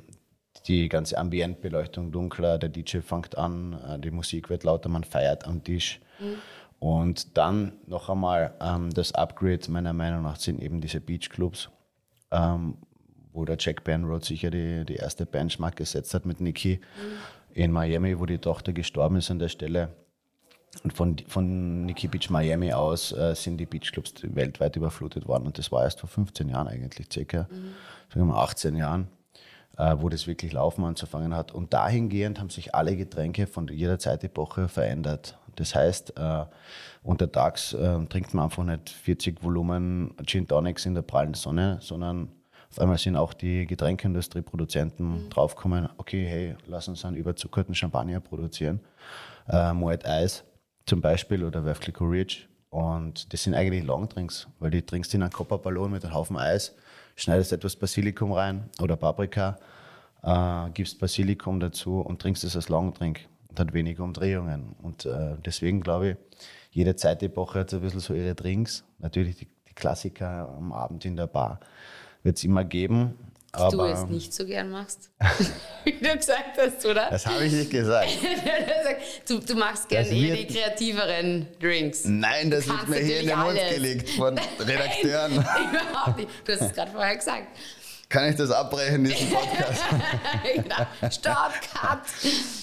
die 0.68 0.88
ganze 0.88 1.18
Ambientbeleuchtung 1.18 2.12
dunkler, 2.12 2.58
der 2.58 2.68
DJ 2.68 2.98
fängt 2.98 3.36
an, 3.36 3.72
äh, 3.72 3.98
die 3.98 4.10
Musik 4.10 4.50
wird 4.50 4.64
lauter, 4.64 4.88
man 4.88 5.04
feiert 5.04 5.46
am 5.46 5.64
Tisch. 5.64 6.00
Und 6.78 7.36
dann 7.36 7.72
noch 7.86 8.08
einmal 8.08 8.54
ähm, 8.60 8.90
das 8.90 9.12
Upgrade 9.12 9.70
meiner 9.70 9.92
Meinung 9.92 10.22
nach 10.22 10.36
sind 10.36 10.62
eben 10.62 10.80
diese 10.80 11.00
Beachclubs, 11.00 11.70
ähm, 12.30 12.76
wo 13.32 13.44
der 13.44 13.56
Jack 13.58 13.82
Benroth 13.84 14.24
sicher 14.24 14.50
die, 14.50 14.84
die 14.84 14.96
erste 14.96 15.26
Benchmark 15.26 15.76
gesetzt 15.76 16.14
hat 16.14 16.24
mit 16.24 16.40
Nicky 16.40 16.80
in 17.52 17.72
Miami, 17.72 18.18
wo 18.18 18.26
die 18.26 18.38
Tochter 18.38 18.72
gestorben 18.72 19.16
ist 19.16 19.30
an 19.30 19.38
der 19.38 19.48
Stelle. 19.48 19.88
Und 20.84 20.92
von, 20.92 21.16
von 21.26 21.86
Nikki 21.86 22.06
Beach 22.06 22.30
Miami 22.30 22.72
aus 22.72 23.10
äh, 23.12 23.34
sind 23.34 23.56
die 23.56 23.66
Beachclubs 23.66 24.12
weltweit 24.22 24.76
überflutet 24.76 25.26
worden. 25.26 25.46
Und 25.46 25.58
das 25.58 25.72
war 25.72 25.82
erst 25.82 26.00
vor 26.00 26.08
15 26.08 26.48
Jahren 26.48 26.68
eigentlich, 26.68 27.08
circa, 27.12 27.48
sagen 27.48 28.20
wir 28.20 28.24
mal 28.24 28.42
18 28.42 28.76
Jahren, 28.76 29.08
wo 29.78 30.08
das 30.08 30.26
wirklich 30.26 30.52
laufen 30.52 30.84
anzufangen 30.84 31.34
hat. 31.34 31.52
Und 31.52 31.72
dahingehend 31.72 32.40
haben 32.40 32.50
sich 32.50 32.74
alle 32.74 32.96
Getränke 32.96 33.46
von 33.46 33.68
jeder 33.68 33.98
Zeitepoche 33.98 34.68
verändert. 34.68 35.38
Das 35.56 35.74
heißt, 35.74 36.16
äh, 36.16 36.44
untertags 37.02 37.72
äh, 37.72 38.04
trinkt 38.06 38.34
man 38.34 38.44
einfach 38.44 38.64
nicht 38.64 38.90
40 38.90 39.42
Volumen 39.42 40.14
Gin 40.26 40.46
Tonics 40.46 40.86
in 40.86 40.94
der 40.94 41.02
prallen 41.02 41.34
Sonne, 41.34 41.78
sondern 41.80 42.30
auf 42.70 42.78
einmal 42.78 42.98
sind 42.98 43.16
auch 43.16 43.32
die 43.32 43.66
Getränkindustrieproduzenten 43.66 45.30
draufgekommen, 45.30 45.88
okay, 45.96 46.26
hey, 46.26 46.56
lass 46.66 46.86
uns 46.86 47.04
einen 47.04 47.16
überzuckerten 47.16 47.74
Champagner 47.74 48.20
produzieren. 48.20 48.80
Äh, 49.48 49.72
Moet 49.72 50.04
Eis 50.04 50.44
zum 50.86 51.00
Beispiel 51.00 51.44
oder 51.44 51.64
Weflico 51.64 52.04
Ridge. 52.04 52.46
Und 52.70 53.32
das 53.32 53.44
sind 53.44 53.54
eigentlich 53.54 53.84
Longdrinks, 53.84 54.48
weil 54.58 54.70
die 54.70 54.82
trinkst 54.82 55.14
in 55.14 55.22
einen 55.22 55.32
Kopperballon 55.32 55.90
mit 55.90 56.04
einem 56.04 56.14
Haufen 56.14 56.36
Eis, 56.36 56.74
schneidest 57.18 57.52
etwas 57.52 57.76
Basilikum 57.76 58.32
rein 58.32 58.70
oder 58.80 58.96
Paprika, 58.96 59.58
äh, 60.22 60.70
gibst 60.70 60.98
Basilikum 60.98 61.60
dazu 61.60 62.00
und 62.00 62.22
trinkst 62.22 62.44
es 62.44 62.56
als 62.56 62.68
Longdrink 62.68 63.28
und 63.48 63.58
hat 63.58 63.72
weniger 63.72 64.04
Umdrehungen. 64.04 64.76
Und 64.80 65.04
äh, 65.04 65.36
deswegen 65.44 65.80
glaube 65.80 66.10
ich, 66.10 66.16
jede 66.70 66.96
Zeitepoche 66.96 67.60
hat 67.60 67.70
so 67.70 67.76
ein 67.76 67.82
bisschen 67.82 68.00
so 68.00 68.14
ihre 68.14 68.34
Drinks. 68.34 68.84
Natürlich 69.00 69.36
die, 69.36 69.48
die 69.68 69.74
Klassiker 69.74 70.54
am 70.56 70.72
Abend 70.72 71.04
in 71.04 71.16
der 71.16 71.26
Bar 71.26 71.58
wird 72.22 72.38
es 72.38 72.44
immer 72.44 72.64
geben. 72.64 73.14
Was 73.52 73.72
du 73.72 73.82
es 73.82 74.06
nicht 74.06 74.34
so 74.34 74.44
gern 74.44 74.70
machst. 74.70 75.10
Wie 75.84 75.92
du 75.92 76.16
gesagt 76.16 76.58
hast, 76.58 76.84
oder? 76.84 77.08
das 77.10 77.26
habe 77.26 77.44
ich 77.46 77.52
nicht 77.52 77.70
gesagt. 77.70 78.08
du, 79.28 79.38
du 79.38 79.54
machst 79.54 79.88
gerne 79.88 80.08
eher 80.08 80.36
die 80.36 80.46
kreativeren 80.46 81.48
Drinks. 81.60 82.04
Nein, 82.04 82.50
das 82.50 82.68
wird 82.68 82.88
mir 82.88 82.98
hier 82.98 83.20
in 83.20 83.28
den 83.28 83.38
Mund 83.38 83.58
gelegt 83.70 84.10
von 84.10 84.38
Redakteuren. 84.60 85.32
Überhaupt 85.32 86.18
nicht. 86.18 86.30
Du 86.44 86.52
hast 86.52 86.60
es 86.62 86.72
gerade 86.74 86.90
vorher 86.90 87.16
gesagt. 87.16 87.46
Kann 88.10 88.30
ich 88.30 88.36
das 88.36 88.50
abbrechen, 88.50 89.04
diesen 89.04 89.30
Podcast? 89.30 89.82
genau. 90.54 91.10
Stopp, 91.10 91.52
cut. 91.72 92.00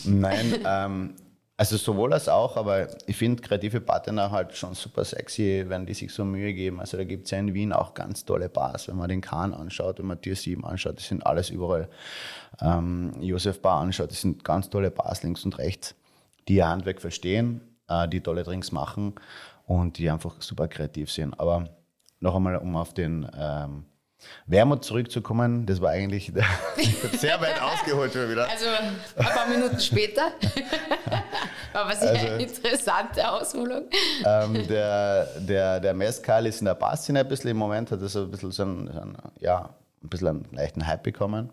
Nein, 0.06 0.64
ähm, 0.66 1.16
also 1.58 1.78
sowohl 1.78 2.12
als 2.12 2.28
auch, 2.28 2.58
aber 2.58 2.88
ich 3.08 3.16
finde 3.16 3.42
kreative 3.42 3.80
Partner 3.80 4.30
halt 4.30 4.58
schon 4.58 4.74
super 4.74 5.06
sexy, 5.06 5.64
wenn 5.68 5.86
die 5.86 5.94
sich 5.94 6.12
so 6.14 6.26
Mühe 6.26 6.54
geben. 6.54 6.82
Also 6.82 6.98
da 6.98 7.06
gibt 7.06 7.26
es 7.26 7.32
ja 7.32 7.38
in 7.38 7.54
Wien 7.54 7.72
auch 7.72 7.94
ganz 7.94 8.26
tolle 8.26 8.50
Bars, 8.50 8.90
wenn 8.90 8.98
man 8.98 9.08
den 9.08 9.22
Kahn 9.22 9.54
anschaut, 9.54 10.00
wenn 10.00 10.06
man 10.06 10.22
Tier 10.22 10.36
7 10.36 10.66
anschaut, 10.66 10.98
das 10.98 11.08
sind 11.08 11.26
alles 11.26 11.50
überall. 11.50 11.88
Ähm, 12.60 13.14
Josef 13.22 13.62
Bar 13.62 13.82
anschaut, 13.82 14.12
das 14.12 14.22
sind 14.22 14.44
ganz 14.44 14.70
tolle 14.70 14.92
Bars 14.92 15.24
links 15.24 15.46
und 15.46 15.58
rechts, 15.58 15.96
die 16.50 16.56
ihr 16.56 16.68
Handwerk 16.68 17.00
verstehen, 17.00 17.62
äh, 17.88 18.08
die 18.10 18.20
tolle 18.20 18.44
Drinks 18.44 18.74
machen 18.74 19.14
und 19.66 19.98
die 19.98 20.10
einfach 20.10 20.42
super 20.42 20.68
kreativ 20.68 21.10
sind. 21.10 21.40
Aber 21.40 21.70
noch 22.20 22.36
einmal, 22.36 22.58
um 22.58 22.76
auf 22.76 22.94
den 22.94 23.30
ähm, 23.38 23.86
Wermut 24.46 24.84
zurückzukommen, 24.84 25.66
das 25.66 25.80
war 25.80 25.92
eigentlich 25.92 26.34
sehr 27.14 27.40
weit 27.40 27.62
ausgeholt 27.62 28.12
schon 28.12 28.30
wieder. 28.30 28.50
Also 28.50 28.66
ein 29.16 29.26
paar 29.26 29.48
Minuten 29.48 29.80
später. 29.80 30.32
Aber 31.76 31.96
sehr 31.96 32.12
Also- 32.12 32.36
interessante 32.44 33.30
Ausholung. 33.32 33.84
ähm, 34.26 34.68
der, 34.68 35.26
der, 35.40 35.80
der 35.80 35.94
Mezcal 35.94 36.46
ist 36.46 36.60
in 36.62 36.66
der 36.66 36.76
Barszene 36.76 37.20
ein 37.20 37.28
bisschen 37.28 37.52
im 37.52 37.58
Moment, 37.58 37.92
hat 37.92 38.02
das 38.02 38.16
ein 38.16 38.32
bisschen 38.32 38.52
so 38.52 38.64
ein, 38.64 38.90
so 38.94 39.00
ein 39.00 39.18
ja, 39.40 39.70
ein 40.04 40.10
bisschen 40.10 40.28
einen 40.28 40.48
leichten 40.52 40.86
Hype 40.88 41.04
bekommen. 41.04 41.50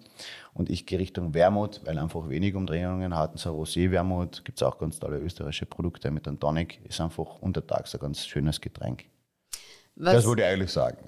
Und 0.55 0.69
ich 0.69 0.85
gehe 0.85 0.99
Richtung 0.99 1.33
Wermut, 1.33 1.81
weil 1.85 1.99
einfach 1.99 2.29
wenig 2.29 2.55
Umdrehungen 2.55 3.17
hatten. 3.17 3.39
So 3.39 3.55
Rosé-Wermut 3.59 4.45
gibt 4.45 4.59
es 4.61 4.63
auch 4.63 4.79
ganz 4.79 4.99
tolle 4.99 5.19
österreichische 5.19 5.65
Produkte 5.67 6.11
mit 6.11 6.29
einem 6.29 6.39
Tonic. 6.39 6.79
Ist 6.85 7.01
einfach 7.01 7.39
untertags 7.41 7.95
ein 7.95 8.01
ganz 8.01 8.27
schönes 8.27 8.61
Getränk. 8.61 9.05
Was, 9.97 10.15
Das 10.15 10.27
wollte 10.27 10.43
ich 10.43 10.49
eigentlich 10.49 10.71
sagen. 10.73 10.99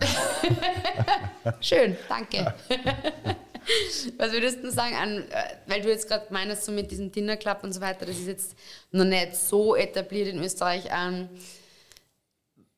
Schön, 1.61 1.97
danke. 2.09 2.55
Was 4.19 4.33
würdest 4.33 4.63
du 4.63 4.71
sagen, 4.71 4.95
an, 4.95 5.19
äh, 5.31 5.57
weil 5.67 5.81
du 5.81 5.89
jetzt 5.89 6.09
gerade 6.09 6.27
meinst, 6.31 6.65
so 6.65 6.73
mit 6.73 6.91
diesem 6.91 7.11
Dinner 7.11 7.37
Club 7.37 7.61
und 7.63 7.73
so 7.73 7.81
weiter, 7.81 8.05
das 8.05 8.19
ist 8.19 8.27
jetzt 8.27 8.57
noch 8.91 9.05
nicht 9.05 9.37
so 9.37 9.75
etabliert 9.75 10.29
in 10.29 10.43
Österreich. 10.43 10.85
Ähm, 10.91 11.29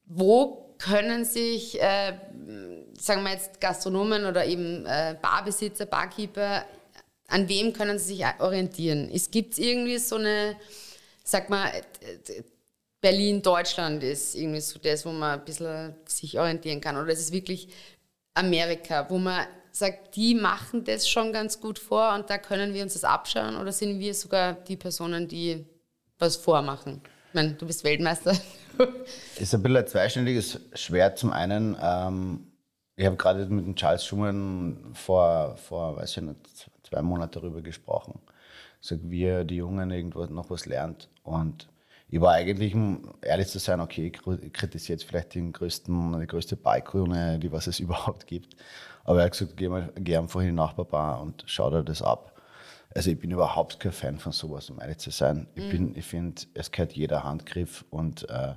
wo 0.05 0.75
können 0.79 1.25
sich, 1.25 1.81
äh, 1.81 2.13
sagen 2.99 3.23
wir 3.25 3.33
jetzt 3.33 3.61
Gastronomen 3.61 4.27
oder 4.27 4.45
eben 4.45 4.87
äh, 4.87 5.17
Barbesitzer, 5.21 5.87
Barkeeper, 5.87 6.65
an 7.29 7.49
wem 7.49 7.73
können 7.73 7.99
sie 7.99 8.17
sich 8.17 8.25
orientieren? 8.39 9.11
Es 9.13 9.31
gibt 9.31 9.59
irgendwie 9.59 9.99
so 9.99 10.17
eine, 10.17 10.57
sag 11.25 11.51
mal, 11.51 11.73
Berlin, 13.07 13.41
Deutschland 13.41 14.03
ist 14.03 14.35
irgendwie 14.35 14.61
so 14.61 14.81
das, 14.81 15.07
wo 15.07 15.13
man 15.13 15.39
ein 15.39 15.45
bisschen 15.45 15.95
sich 16.07 16.41
orientieren 16.41 16.81
kann. 16.81 16.97
Oder 16.97 17.13
ist 17.13 17.21
es 17.21 17.31
wirklich 17.31 17.69
Amerika, 18.35 19.09
wo 19.09 19.17
man 19.17 19.47
sagt, 19.71 20.17
die 20.17 20.35
machen 20.35 20.83
das 20.83 21.09
schon 21.09 21.33
ganz 21.33 21.61
gut 21.61 21.79
vor 21.79 22.13
und 22.17 22.29
da 22.29 22.39
können 22.39 22.75
wir 22.75 22.83
uns 22.83 22.95
das 22.95 23.05
abschauen? 23.05 23.59
Oder 23.59 23.71
sind 23.71 24.01
wir 24.01 24.13
sogar 24.13 24.55
die 24.55 24.75
Personen, 24.75 25.29
die 25.29 25.65
was 26.19 26.35
vormachen? 26.35 27.01
Ich 27.29 27.35
meine, 27.35 27.53
du 27.53 27.65
bist 27.65 27.85
Weltmeister. 27.85 28.33
ist 29.39 29.55
ein 29.55 29.63
bisschen 29.63 29.77
ein 29.77 29.87
zweischneidiges 29.87 30.59
Schwert. 30.73 31.17
Zum 31.17 31.33
einen, 31.33 31.77
ähm, 31.81 32.49
ich 32.97 33.07
habe 33.07 33.15
gerade 33.15 33.47
mit 33.47 33.67
dem 33.67 33.77
Charles 33.77 34.05
Schumann 34.05 34.79
vor, 34.95 35.57
vor, 35.59 35.97
weiß 35.97 36.17
ich 36.17 36.23
nicht, 36.25 36.41
zwei 36.83 37.03
Monaten 37.03 37.35
darüber 37.35 37.63
gesprochen. 37.63 38.19
Sag, 38.81 38.99
wie 39.05 39.27
er 39.27 39.45
die 39.45 39.59
Jungen 39.59 39.93
irgendwo 39.93 40.25
noch 40.25 40.51
was 40.51 40.67
lernt. 40.67 41.09
Und 41.23 41.69
ich 42.09 42.21
war 42.21 42.35
eigentlich, 42.35 42.75
um 42.75 43.15
ehrlich 43.21 43.49
zu 43.49 43.59
sein, 43.59 43.81
okay, 43.81 44.13
ich 44.13 44.53
kritisiere 44.53 44.99
jetzt 44.99 45.05
vielleicht 45.05 45.35
den 45.35 45.53
größten, 45.53 46.21
die 46.21 46.27
größte 46.27 46.57
Balkone, 46.57 47.39
die 47.39 47.51
was 47.51 47.67
es 47.67 47.81
überhaupt 47.81 48.27
gibt. 48.27 48.57
Aber 49.05 49.21
er 49.21 49.27
hat 49.27 49.33
gesagt, 49.33 49.57
geh, 49.57 49.69
mal, 49.69 49.93
geh 49.97 50.17
einfach 50.17 50.41
in 50.41 50.47
die 50.47 50.53
Nachbarbar 50.53 51.21
und 51.21 51.45
schau 51.47 51.71
dir 51.71 51.83
das 51.83 52.03
ab. 52.03 52.41
Also 52.95 53.11
ich 53.11 53.19
bin 53.19 53.31
überhaupt 53.31 53.79
kein 53.79 53.93
Fan 53.93 54.19
von 54.19 54.33
sowas, 54.33 54.71
um 54.71 54.81
ehrlich 54.81 54.99
zu 54.99 55.11
sein. 55.11 55.49
Ich, 55.55 55.69
bin, 55.69 55.95
ich 55.97 56.05
finde, 56.05 56.43
es 56.55 56.71
gehört 56.71 56.93
jeder 56.93 57.25
Handgriff 57.25 57.85
und 57.91 58.29
äh, 58.31 58.55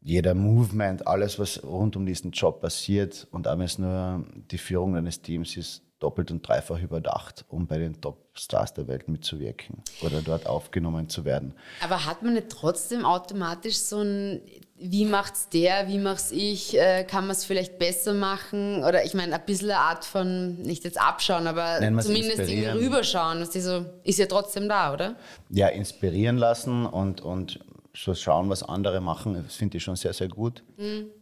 jeder 0.00 0.34
Movement, 0.34 1.06
alles, 1.06 1.38
was 1.38 1.62
rund 1.62 1.96
um 1.96 2.06
diesen 2.06 2.30
Job 2.30 2.60
passiert 2.60 3.26
und 3.32 3.48
auch 3.48 3.58
wenn 3.58 3.64
es 3.64 3.78
nur 3.78 4.24
die 4.50 4.58
Führung 4.58 4.96
eines 4.96 5.20
Teams 5.20 5.56
ist, 5.56 5.82
doppelt 6.04 6.30
und 6.30 6.46
dreifach 6.46 6.80
überdacht, 6.80 7.46
um 7.48 7.66
bei 7.66 7.78
den 7.78 7.98
Top-Stars 7.98 8.74
der 8.74 8.86
Welt 8.88 9.08
mitzuwirken 9.08 9.82
oder 10.02 10.20
dort 10.20 10.46
aufgenommen 10.46 11.08
zu 11.08 11.24
werden. 11.24 11.54
Aber 11.82 12.04
hat 12.04 12.22
man 12.22 12.34
nicht 12.34 12.50
trotzdem 12.50 13.06
automatisch 13.06 13.78
so 13.78 14.02
ein, 14.02 14.42
wie 14.76 15.06
macht's 15.06 15.48
der, 15.48 15.88
wie 15.88 15.98
mach's 15.98 16.30
ich, 16.30 16.78
äh, 16.78 17.04
kann 17.04 17.24
man 17.24 17.30
es 17.30 17.46
vielleicht 17.46 17.78
besser 17.78 18.12
machen? 18.12 18.84
Oder 18.84 19.04
ich 19.06 19.14
meine, 19.14 19.34
ein 19.34 19.46
bisschen 19.46 19.70
eine 19.70 19.80
Art 19.80 20.04
von, 20.04 20.56
nicht 20.60 20.84
jetzt 20.84 21.00
abschauen, 21.00 21.46
aber 21.46 21.80
wir's 21.80 22.04
zumindest 22.04 22.40
irgendwie 22.40 22.84
rüberschauen. 22.84 23.40
Was 23.40 23.48
die 23.50 23.60
so, 23.60 23.86
ist 24.02 24.18
ja 24.18 24.26
trotzdem 24.26 24.68
da, 24.68 24.92
oder? 24.92 25.16
Ja, 25.48 25.68
inspirieren 25.68 26.36
lassen 26.36 26.84
und, 26.84 27.22
und 27.22 27.60
so 27.96 28.14
schauen, 28.14 28.50
was 28.50 28.62
andere 28.62 29.00
machen, 29.00 29.34
das 29.34 29.54
finde 29.54 29.76
ich 29.76 29.84
schon 29.84 29.96
sehr, 29.96 30.12
sehr 30.12 30.28
gut. 30.28 30.64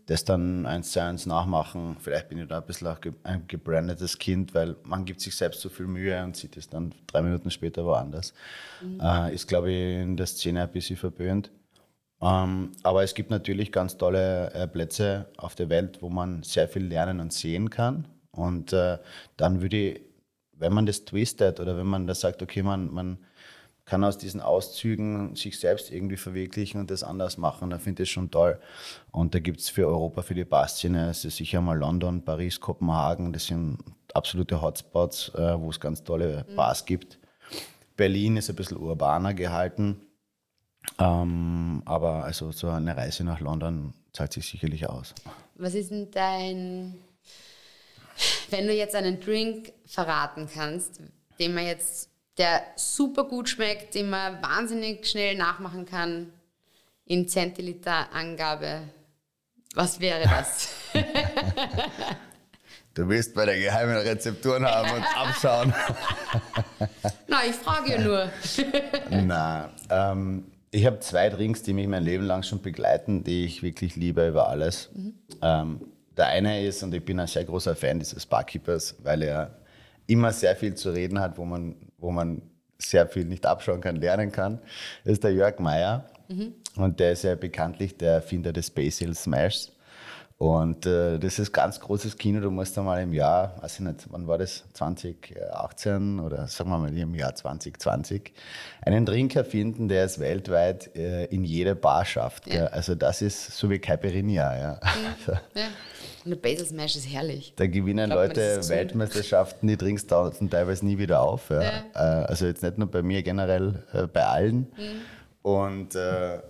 Das 0.07 0.25
dann 0.25 0.65
eins 0.67 0.93
zu 0.93 1.03
eins 1.03 1.27
nachmachen. 1.27 1.97
Vielleicht 2.01 2.29
bin 2.29 2.39
ich 2.39 2.49
da 2.49 2.59
ein 2.59 2.67
bisschen 2.67 2.89
auch 2.89 2.99
ein 3.25 3.45
gebrandetes 3.47 4.19
Kind, 4.19 4.55
weil 4.55 4.77
man 4.85 5.05
gibt 5.05 5.21
sich 5.21 5.37
selbst 5.37 5.61
so 5.61 5.69
viel 5.69 5.87
Mühe 5.87 6.23
und 6.25 6.37
sieht 6.37 6.57
es 6.57 6.69
dann 6.69 6.95
drei 7.07 7.23
Minuten 7.23 7.51
später 7.51 7.85
woanders. 7.85 8.33
Äh, 9.01 9.35
ist, 9.35 9.49
glaube 9.49 9.71
ich, 9.71 10.03
in 10.03 10.17
der 10.17 10.27
Szene 10.27 10.63
ein 10.63 10.73
bisschen 10.73 10.97
verböhnt. 10.97 11.51
Ähm, 12.23 12.73
aber 12.83 13.03
es 13.03 13.15
gibt 13.15 13.31
natürlich 13.31 13.71
ganz 13.73 13.97
tolle 13.99 14.53
äh, 14.55 14.67
Plätze 14.67 15.27
auf 15.37 15.55
der 15.55 15.69
Welt, 15.69 16.01
wo 16.01 16.09
man 16.09 16.43
sehr 16.43 16.69
viel 16.69 16.85
lernen 16.85 17.21
und 17.21 17.33
sehen 17.33 17.69
kann. 17.69 18.07
Und 18.31 18.73
äh, 18.73 18.99
dann 19.37 19.61
würde 19.61 19.77
ich, 19.77 20.01
wenn 20.53 20.73
man 20.73 20.87
das 20.87 21.05
twistet 21.05 21.61
oder 21.61 21.77
wenn 21.77 21.87
man 21.87 22.07
da 22.07 22.15
sagt, 22.15 22.41
okay, 22.41 22.63
man, 22.63 22.93
man 22.93 23.19
kann 23.93 24.05
aus 24.05 24.17
diesen 24.17 24.41
Auszügen 24.41 25.37
sich 25.37 25.61
selbst 25.61 25.91
irgendwie 25.91 26.17
verwirklichen 26.17 26.81
und 26.81 26.91
das 26.91 27.03
anders 27.03 27.37
machen, 27.37 27.69
dann 27.69 27.79
finde 27.79 28.03
ich 28.03 28.09
das 28.09 28.13
schon 28.15 28.31
toll. 28.31 28.59
Und 29.11 29.35
da 29.35 29.39
gibt 29.39 29.61
es 29.61 29.69
für 29.69 29.87
Europa, 29.87 30.23
für 30.23 30.33
die 30.33 30.47
Barszene, 30.47 31.11
es 31.11 31.27
ist 31.27 31.37
sicher 31.37 31.61
mal 31.61 31.77
London, 31.77 32.25
Paris, 32.25 32.59
Kopenhagen, 32.59 33.35
das 33.35 33.49
sind 33.49 33.77
absolute 34.15 34.63
Hotspots, 34.63 35.35
äh, 35.35 35.61
wo 35.61 35.69
es 35.69 35.79
ganz 35.79 36.03
tolle 36.03 36.47
Bars 36.57 36.87
gibt. 36.87 37.19
Berlin 37.95 38.39
ist 38.39 38.49
ein 38.49 38.57
bisschen 38.57 38.79
urbaner 38.79 39.35
gehalten. 39.35 40.01
Ähm, 40.99 41.83
aber 41.85 42.25
also 42.25 42.51
so 42.51 42.71
eine 42.71 42.97
Reise 42.97 43.25
nach 43.25 43.41
London 43.41 43.93
zahlt 44.15 44.33
sich 44.33 44.49
sicherlich 44.49 44.89
aus. 44.89 45.15
Was 45.57 45.75
ist 45.75 45.91
denn 45.91 46.11
dein, 46.11 46.95
wenn 48.49 48.67
du 48.67 48.73
jetzt 48.73 48.95
einen 48.95 49.21
Drink 49.21 49.75
verraten 49.85 50.49
kannst, 50.51 51.03
den 51.39 51.53
man 51.53 51.67
jetzt, 51.67 52.09
der 52.39 52.63
super 52.77 53.25
gut 53.25 53.49
schmeckt, 53.49 53.95
den 53.95 54.11
man 54.11 54.43
wahnsinnig 54.43 55.07
schnell 55.07 55.37
nachmachen 55.37 55.87
kann, 55.87 56.33
in 57.05 57.29
Zentiliter 57.29 58.13
Angabe, 58.13 58.83
was 59.75 60.01
wäre 60.01 60.23
das? 60.25 60.69
Du 62.95 63.09
willst 63.09 63.35
bei 63.35 63.47
der 63.47 63.59
geheimen 63.59 63.97
Rezepturen 63.97 64.67
haben 64.67 64.91
und 64.91 65.03
abschauen. 65.17 65.73
Na, 67.27 67.39
ich 67.49 67.57
frage 67.57 67.93
ja 67.93 67.99
nur. 67.99 68.31
Na, 69.11 69.71
ähm, 69.89 70.45
ich 70.71 70.85
habe 70.85 71.01
zwei 71.01 71.31
Drinks, 71.31 71.63
die 71.63 71.73
mich 71.73 71.87
mein 71.89 72.03
Leben 72.03 72.25
lang 72.25 72.43
schon 72.43 72.61
begleiten, 72.61 73.25
die 73.25 73.47
ich 73.47 73.63
wirklich 73.63 73.97
liebe 73.97 74.29
über 74.29 74.49
alles. 74.49 74.91
Ähm, 75.41 75.81
der 76.19 76.27
eine 76.27 76.67
ist, 76.67 76.83
und 76.83 76.93
ich 76.95 77.03
bin 77.03 77.19
ein 77.19 77.27
sehr 77.27 77.45
großer 77.45 77.75
Fan 77.75 77.99
dieses 77.99 78.27
Barkeepers, 78.27 78.95
weil 79.03 79.23
er 79.23 79.57
immer 80.07 80.33
sehr 80.33 80.57
viel 80.57 80.75
zu 80.75 80.91
reden 80.91 81.21
hat, 81.21 81.39
wo 81.39 81.45
man, 81.45 81.77
wo 81.99 82.11
man 82.11 82.43
sehr 82.79 83.07
viel 83.07 83.25
nicht 83.25 83.47
abschauen 83.47 83.81
kann, 83.81 83.97
lernen 83.97 84.33
kann. 84.33 84.61
Ist 85.05 85.25
der 85.25 85.33
Jörg 85.33 85.59
Meyer. 85.59 86.07
Und 86.77 87.01
der 87.01 87.13
ist 87.13 87.25
ja 87.25 87.35
bekanntlich 87.35 87.97
der 87.97 88.15
Erfinder 88.15 88.53
des 88.53 88.71
Basil 88.71 89.15
Smashs. 89.15 89.73
Und 90.43 90.87
äh, 90.87 91.21
das 91.21 91.39
ist 91.39 91.53
ganz 91.53 91.79
großes 91.79 92.17
Kino. 92.17 92.41
Du 92.41 92.51
musst 92.51 92.77
einmal 92.77 93.01
im 93.01 93.13
Jahr, 93.13 93.55
weiß 93.63 93.75
ich 93.75 93.81
nicht, 93.81 94.07
wann 94.11 94.27
war 94.27 94.39
das? 94.39 94.65
2018 94.73 96.19
oder 96.19 96.49
sagen 96.49 96.69
wir 96.71 96.79
mal 96.79 96.99
im 96.99 97.15
Jahr 97.15 97.33
2020, 97.33 98.33
einen 98.85 99.07
Drink 99.07 99.37
erfinden, 99.37 99.87
der 99.87 100.05
es 100.05 100.19
weltweit 100.19 100.97
äh, 100.97 101.27
in 101.27 101.45
jede 101.45 101.77
Bar 101.77 102.05
schafft. 102.05 102.53
Ja. 102.53 102.65
Also 102.67 102.97
das 102.97 103.23
ist 103.23 103.57
so 103.57 103.71
wie 103.71 103.79
Caipirinha. 103.79 104.59
Ja. 104.59 104.81
Also, 104.83 105.39
Ja. 105.55 105.69
Und 106.25 106.31
der 106.33 106.37
Basil 106.37 106.67
Smash 106.67 106.97
ist 106.97 107.07
herrlich. 107.09 107.53
da 107.55 107.69
gewinnen 107.69 108.11
das 108.11 108.17
Leute. 108.17 108.69
Weltmeisterschaften, 108.69 109.69
die 109.69 109.77
Drinks 109.77 110.09
tauchen 110.09 110.51
teilweise 110.51 110.85
nie 110.85 110.99
wieder 110.99 111.23
auf. 111.23 111.51
Ja. 111.51 111.63
Ja. 111.63 111.71
Äh, 111.95 111.99
also 112.27 112.47
jetzt 112.47 112.65
nicht 112.65 112.79
nur 112.79 112.91
bei 112.91 113.03
mir, 113.03 113.23
generell 113.23 113.85
äh, 113.93 114.09
bei 114.09 114.25
allen. 114.27 114.73
Mhm. 114.77 115.03
Und 115.43 115.95
äh, 115.95 116.41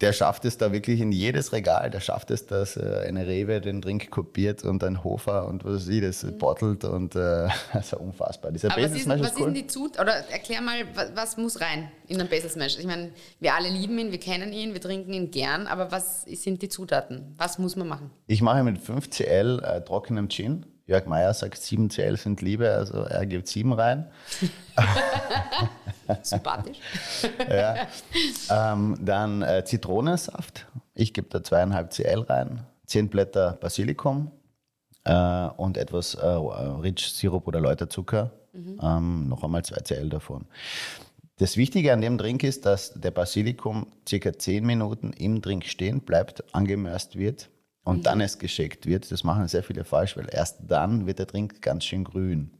der 0.00 0.12
schafft 0.12 0.44
es 0.44 0.56
da 0.56 0.72
wirklich 0.72 1.00
in 1.00 1.10
jedes 1.10 1.52
Regal, 1.52 1.90
der 1.90 1.98
schafft 2.00 2.30
es, 2.30 2.46
dass 2.46 2.76
äh, 2.76 3.04
eine 3.08 3.26
Rewe 3.26 3.60
den 3.60 3.80
Drink 3.80 4.10
kopiert 4.10 4.62
und 4.62 4.84
ein 4.84 5.02
Hofer 5.02 5.46
und 5.48 5.64
was 5.64 5.74
weiß 5.74 5.88
ich, 5.88 6.00
das 6.02 6.24
bottelt 6.38 6.84
und 6.84 7.16
äh, 7.16 7.48
also 7.72 7.98
unfassbar. 7.98 8.52
Dieser 8.52 8.68
Mhm. 8.68 8.72
Aber 8.74 8.82
was, 8.82 8.90
Basil 8.90 8.96
ist, 8.98 9.04
Smash 9.04 9.20
was 9.20 9.26
ist 9.26 9.32
ist 9.32 9.40
cool. 9.40 9.46
denn 9.46 9.54
die 9.54 9.66
Zut 9.66 9.98
oder 9.98 10.12
erklär 10.30 10.60
mal, 10.60 10.76
was, 10.94 11.10
was 11.14 11.36
muss 11.36 11.60
rein 11.60 11.90
in 12.06 12.20
einen 12.20 12.28
Basil 12.28 12.48
Smash? 12.48 12.78
Ich 12.78 12.86
meine, 12.86 13.10
wir 13.40 13.54
alle 13.54 13.68
lieben 13.70 13.98
ihn, 13.98 14.12
wir 14.12 14.20
kennen 14.20 14.52
ihn, 14.52 14.72
wir 14.72 14.80
trinken 14.80 15.12
ihn 15.12 15.30
gern, 15.32 15.66
aber 15.66 15.90
was 15.90 16.22
sind 16.22 16.62
die 16.62 16.68
Zutaten? 16.68 17.34
Was 17.36 17.58
muss 17.58 17.74
man 17.74 17.88
machen? 17.88 18.10
Ich 18.28 18.40
mache 18.40 18.62
mit 18.62 18.78
5 18.78 19.10
CL 19.10 19.60
äh, 19.64 19.80
trockenem 19.80 20.28
Gin. 20.28 20.64
Jörg 20.86 21.04
Meyer 21.06 21.34
sagt, 21.34 21.58
7 21.58 21.90
CL 21.90 22.16
sind 22.16 22.40
Liebe, 22.40 22.70
also 22.70 23.02
er 23.02 23.26
gibt 23.26 23.46
7 23.48 23.72
rein. 23.74 24.06
Sympathisch. 26.22 26.78
ja. 27.48 27.86
ähm, 28.50 28.96
dann 29.00 29.42
äh, 29.42 29.64
Zitronensaft. 29.64 30.66
Ich 30.94 31.14
gebe 31.14 31.28
da 31.28 31.42
zweieinhalb 31.42 31.92
CL 31.92 32.20
rein. 32.20 32.64
10 32.86 33.08
Blätter 33.08 33.52
Basilikum 33.60 34.30
äh, 35.04 35.48
und 35.56 35.76
etwas 35.76 36.14
äh, 36.14 36.26
Rich-Sirup 36.26 37.46
oder 37.46 37.60
Läuterzucker. 37.60 38.32
Ähm, 38.82 39.28
noch 39.28 39.44
einmal 39.44 39.64
2 39.64 39.80
CL 39.82 40.08
davon. 40.08 40.46
Das 41.38 41.56
Wichtige 41.56 41.92
an 41.92 42.00
dem 42.00 42.18
Drink 42.18 42.42
ist, 42.42 42.66
dass 42.66 42.92
der 42.94 43.12
Basilikum 43.12 43.86
circa 44.08 44.36
10 44.36 44.66
Minuten 44.66 45.12
im 45.12 45.40
Drink 45.40 45.64
stehen 45.66 46.00
bleibt, 46.00 46.42
angemörst 46.52 47.16
wird 47.16 47.48
und 47.84 48.06
dann 48.06 48.20
es 48.20 48.38
geschickt 48.38 48.86
wird. 48.86 49.10
Das 49.12 49.22
machen 49.22 49.46
sehr 49.46 49.62
viele 49.62 49.84
falsch, 49.84 50.16
weil 50.16 50.28
erst 50.30 50.58
dann 50.66 51.06
wird 51.06 51.20
der 51.20 51.26
Drink 51.26 51.62
ganz 51.62 51.84
schön 51.84 52.02
grün. 52.02 52.50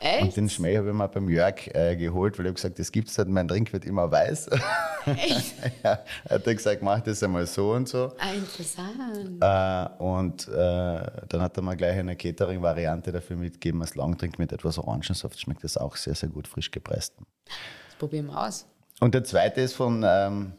Und 0.00 0.06
Echt? 0.06 0.36
den 0.36 0.48
Schmäh 0.48 0.76
habe 0.76 0.88
ich 0.88 0.94
mal 0.94 1.08
beim 1.08 1.28
Jörg 1.28 1.66
äh, 1.74 1.96
geholt, 1.96 2.38
weil 2.38 2.46
ich 2.46 2.50
habe 2.50 2.54
gesagt, 2.54 2.78
das 2.78 2.92
gibt 2.92 3.08
es 3.08 3.18
nicht, 3.18 3.28
mein 3.28 3.48
Drink 3.48 3.72
wird 3.72 3.84
immer 3.84 4.10
weiß. 4.10 4.48
Echt? 5.06 5.54
ja, 5.82 5.98
er 6.24 6.34
hat 6.36 6.44
gesagt, 6.44 6.82
mach 6.82 7.00
das 7.00 7.22
einmal 7.22 7.46
so 7.46 7.72
und 7.72 7.88
so. 7.88 8.12
Ah, 8.18 8.32
interessant. 8.32 9.40
Äh, 9.40 10.02
und 10.02 10.46
äh, 10.48 11.02
dann 11.28 11.42
hat 11.42 11.56
er 11.56 11.62
mir 11.62 11.76
gleich 11.76 11.98
eine 11.98 12.14
Catering-Variante 12.14 13.10
dafür 13.10 13.36
mitgegeben 13.36 13.82
als 13.82 13.96
Longdrink 13.96 14.38
mit 14.38 14.52
etwas 14.52 14.78
Orangensaft. 14.78 15.40
Schmeckt 15.40 15.64
das 15.64 15.76
auch 15.76 15.96
sehr, 15.96 16.14
sehr 16.14 16.28
gut 16.28 16.46
frisch 16.46 16.70
gepresst. 16.70 17.14
Das 17.46 17.96
probieren 17.98 18.26
wir 18.26 18.40
aus. 18.40 18.66
Und 19.00 19.14
der 19.14 19.24
zweite 19.24 19.60
ist 19.60 19.74
von, 19.74 20.04
ähm, 20.06 20.52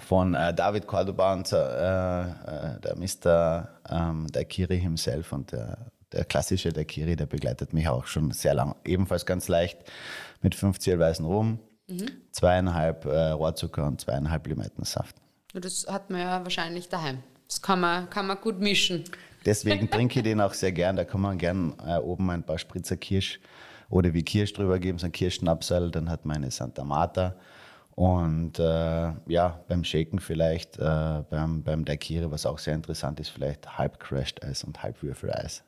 von 0.00 0.34
äh, 0.34 0.54
David 0.54 0.86
Cordoba 0.86 1.34
und 1.34 1.52
äh, 1.52 1.56
äh, 1.56 2.80
der 2.80 2.96
Mr. 2.96 3.68
Ähm, 3.90 4.26
Daikiri 4.32 4.80
himself 4.80 5.32
und 5.32 5.52
der, 5.52 5.90
der 6.12 6.24
klassische 6.24 6.72
Daikiri, 6.72 7.16
der 7.16 7.26
begleitet 7.26 7.72
mich 7.72 7.88
auch 7.88 8.06
schon 8.06 8.30
sehr 8.30 8.54
lang. 8.54 8.76
Ebenfalls 8.84 9.26
ganz 9.26 9.48
leicht 9.48 9.78
mit 10.42 10.54
50 10.54 10.98
weißen 10.98 11.24
Rum, 11.24 11.58
zweieinhalb 12.32 13.04
äh, 13.04 13.30
Rohrzucker 13.30 13.86
und 13.86 14.00
zweieinhalb 14.00 14.46
Limettensaft. 14.46 15.16
Das 15.52 15.86
hat 15.88 16.10
man 16.10 16.20
ja 16.20 16.42
wahrscheinlich 16.42 16.88
daheim. 16.88 17.22
Das 17.48 17.62
kann 17.62 17.80
man, 17.80 18.10
kann 18.10 18.26
man 18.26 18.40
gut 18.40 18.60
mischen. 18.60 19.04
Deswegen 19.44 19.88
trinke 19.90 20.18
ich 20.18 20.24
den 20.24 20.40
auch 20.40 20.54
sehr 20.54 20.72
gern. 20.72 20.96
Da 20.96 21.04
kann 21.04 21.20
man 21.20 21.38
gern 21.38 21.74
äh, 21.86 21.96
oben 21.98 22.30
ein 22.30 22.42
paar 22.42 22.58
Spritzer 22.58 22.96
Kirsch 22.96 23.40
oder 23.88 24.12
wie 24.12 24.22
Kirsch 24.22 24.52
drüber 24.52 24.78
geben, 24.78 24.98
so 24.98 25.06
ein 25.06 25.12
Kirschschnapsal. 25.12 25.90
Dann 25.90 26.10
hat 26.10 26.24
man 26.24 26.38
eine 26.38 26.50
Santa 26.50 26.84
Marta. 26.84 27.36
Und 27.96 28.58
äh, 28.58 28.62
ja, 29.26 29.64
beim 29.68 29.82
Shaken 29.82 30.20
vielleicht, 30.20 30.78
äh, 30.78 31.22
beim, 31.30 31.62
beim 31.62 31.84
Daikiri, 31.86 32.30
was 32.30 32.44
auch 32.44 32.58
sehr 32.58 32.74
interessant 32.74 33.18
ist, 33.20 33.30
vielleicht 33.30 33.78
halb 33.78 33.98
Crashed 33.98 34.44
Eis 34.44 34.64
und 34.64 34.82
halb 34.82 35.02
Würfeleis. 35.02 35.64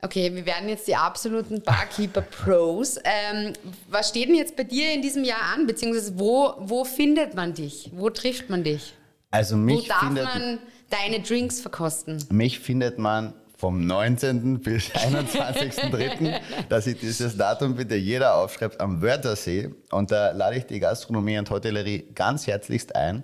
Okay, 0.00 0.34
wir 0.34 0.46
werden 0.46 0.70
jetzt 0.70 0.88
die 0.88 0.96
absoluten 0.96 1.60
Barkeeper-Pros. 1.60 3.00
Ähm, 3.04 3.52
was 3.90 4.08
steht 4.08 4.28
denn 4.30 4.34
jetzt 4.34 4.56
bei 4.56 4.64
dir 4.64 4.94
in 4.94 5.02
diesem 5.02 5.22
Jahr 5.24 5.42
an? 5.54 5.66
Beziehungsweise 5.66 6.18
wo, 6.18 6.54
wo 6.58 6.84
findet 6.84 7.34
man 7.34 7.52
dich? 7.52 7.90
Wo 7.92 8.08
trifft 8.08 8.48
man 8.48 8.64
dich? 8.64 8.94
Also 9.30 9.56
Wo 9.56 9.60
mich 9.60 9.88
darf 9.88 10.00
findet, 10.00 10.24
man 10.24 10.58
deine 10.88 11.20
Drinks 11.20 11.60
verkosten? 11.60 12.24
mich 12.30 12.60
findet 12.60 12.98
man 12.98 13.34
vom 13.60 13.86
19. 13.86 14.60
bis 14.60 14.90
21.03., 14.94 16.40
dass 16.70 16.86
ich 16.86 16.98
dieses 16.98 17.36
Datum 17.36 17.76
bitte 17.76 17.94
jeder 17.94 18.36
aufschreibt, 18.36 18.80
am 18.80 19.02
Wörthersee. 19.02 19.70
Und 19.90 20.10
da 20.10 20.30
lade 20.32 20.56
ich 20.56 20.64
die 20.64 20.80
Gastronomie 20.80 21.38
und 21.38 21.50
Hotellerie 21.50 22.08
ganz 22.14 22.46
herzlichst 22.46 22.96
ein 22.96 23.22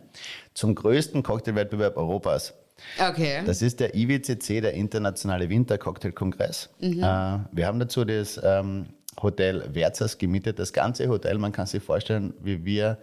zum 0.52 0.74
größten 0.74 1.22
Cocktailwettbewerb 1.22 1.96
Europas. 1.96 2.52
Okay. 3.00 3.42
Das 3.46 3.62
ist 3.62 3.80
der 3.80 3.94
IWCC, 3.94 4.60
der 4.60 4.74
Internationale 4.74 5.48
Wintercocktailkongress. 5.48 6.68
Äh, 6.80 6.90
wir 6.92 7.66
haben 7.66 7.80
dazu 7.80 8.04
das 8.04 8.38
ähm, 8.44 8.88
Hotel 9.22 9.70
Verzas 9.72 10.18
gemietet, 10.18 10.58
das 10.58 10.74
ganze 10.74 11.08
Hotel. 11.08 11.38
Man 11.38 11.52
kann 11.52 11.64
sich 11.66 11.82
vorstellen, 11.82 12.34
wie 12.42 12.62
wir 12.66 12.98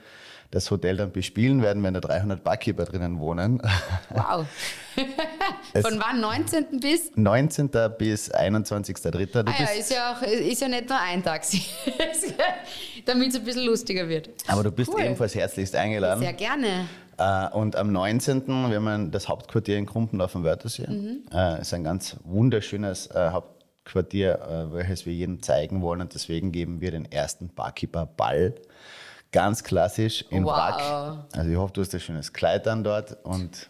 das 0.51 0.69
Hotel 0.69 0.97
dann 0.97 1.11
bespielen 1.11 1.63
werden, 1.63 1.81
wenn 1.81 1.95
da 1.95 1.99
300 1.99 2.43
Barkeeper 2.43 2.85
drinnen 2.85 3.19
wohnen. 3.19 3.59
Wow. 4.09 4.45
Von 5.81 5.99
wann? 5.99 6.19
19. 6.21 6.79
bis? 6.79 7.11
19. 7.15 7.69
bis 7.97 8.33
21.03. 8.33 9.25
Du 9.25 9.39
Ah 9.51 9.53
ja, 9.59 9.65
ist 9.79 9.91
ja, 9.91 10.13
auch, 10.13 10.21
ist 10.21 10.61
ja 10.61 10.67
nicht 10.67 10.89
nur 10.89 10.99
ein 10.99 11.23
Taxi. 11.23 11.63
Damit 13.05 13.29
es 13.29 13.35
ein 13.35 13.43
bisschen 13.43 13.65
lustiger 13.65 14.07
wird. 14.07 14.29
aber 14.47 14.63
du 14.63 14.71
bist 14.71 14.91
Cool. 14.93 15.01
ebenfalls 15.01 15.35
herzlichst 15.35 15.75
eingeladen. 15.75 16.19
Sehr 16.21 16.33
gerne. 16.33 16.87
Äh, 17.17 17.49
und 17.55 17.75
am 17.75 17.91
19. 17.91 18.47
wir 18.69 18.75
haben 18.77 19.11
das 19.11 19.27
Hauptquartier 19.27 19.77
in 19.77 19.85
Krumpen 19.85 20.19
auf 20.21 20.31
dem 20.31 20.43
Wörthersee. 20.43 20.87
Mhm. 20.89 21.23
Äh, 21.33 21.61
ist 21.61 21.73
ein 21.73 21.83
ganz 21.83 22.17
wunderschönes 22.23 23.07
äh, 23.07 23.29
Hauptquartier, 23.31 24.69
welches 24.71 25.05
wir 25.05 25.13
jedem 25.13 25.41
zeigen 25.41 25.81
wollen. 25.81 26.01
Und 26.01 26.13
deswegen 26.13 26.51
geben 26.51 26.81
wir 26.81 26.91
den 26.91 27.11
ersten 27.11 27.49
Barkeeper-Ball. 27.53 28.55
Ganz 29.31 29.63
klassisch 29.63 30.25
in 30.29 30.45
Wow. 30.45 30.55
Wrack. 30.55 31.25
Also 31.35 31.49
ich 31.49 31.57
hoffe, 31.57 31.73
du 31.73 31.81
hast 31.81 31.93
ein 31.93 31.99
schönes 31.99 32.33
Kleid 32.33 32.67
an 32.67 32.83
dort 32.83 33.17
und 33.25 33.67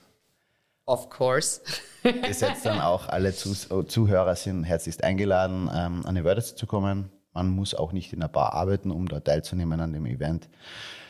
Of 0.85 1.09
course. 1.09 1.61
ihr 2.03 2.33
seid 2.33 2.63
dann 2.65 2.81
auch 2.81 3.07
alle 3.07 3.33
Zus 3.33 3.69
Zuhörer 3.87 4.35
sind 4.35 4.63
herzlichst 4.65 5.03
eingeladen, 5.03 5.69
ähm, 5.73 6.05
an 6.05 6.15
die 6.15 6.23
Wörthersee 6.23 6.55
zu 6.55 6.67
kommen. 6.67 7.11
Man 7.33 7.49
muss 7.49 7.73
auch 7.73 7.93
nicht 7.93 8.13
in 8.13 8.21
einer 8.21 8.29
Bar 8.29 8.53
arbeiten, 8.53 8.91
um 8.91 9.07
dort 9.07 9.25
teilzunehmen 9.25 9.79
an 9.79 9.93
dem 9.93 10.05
Event. 10.05 10.49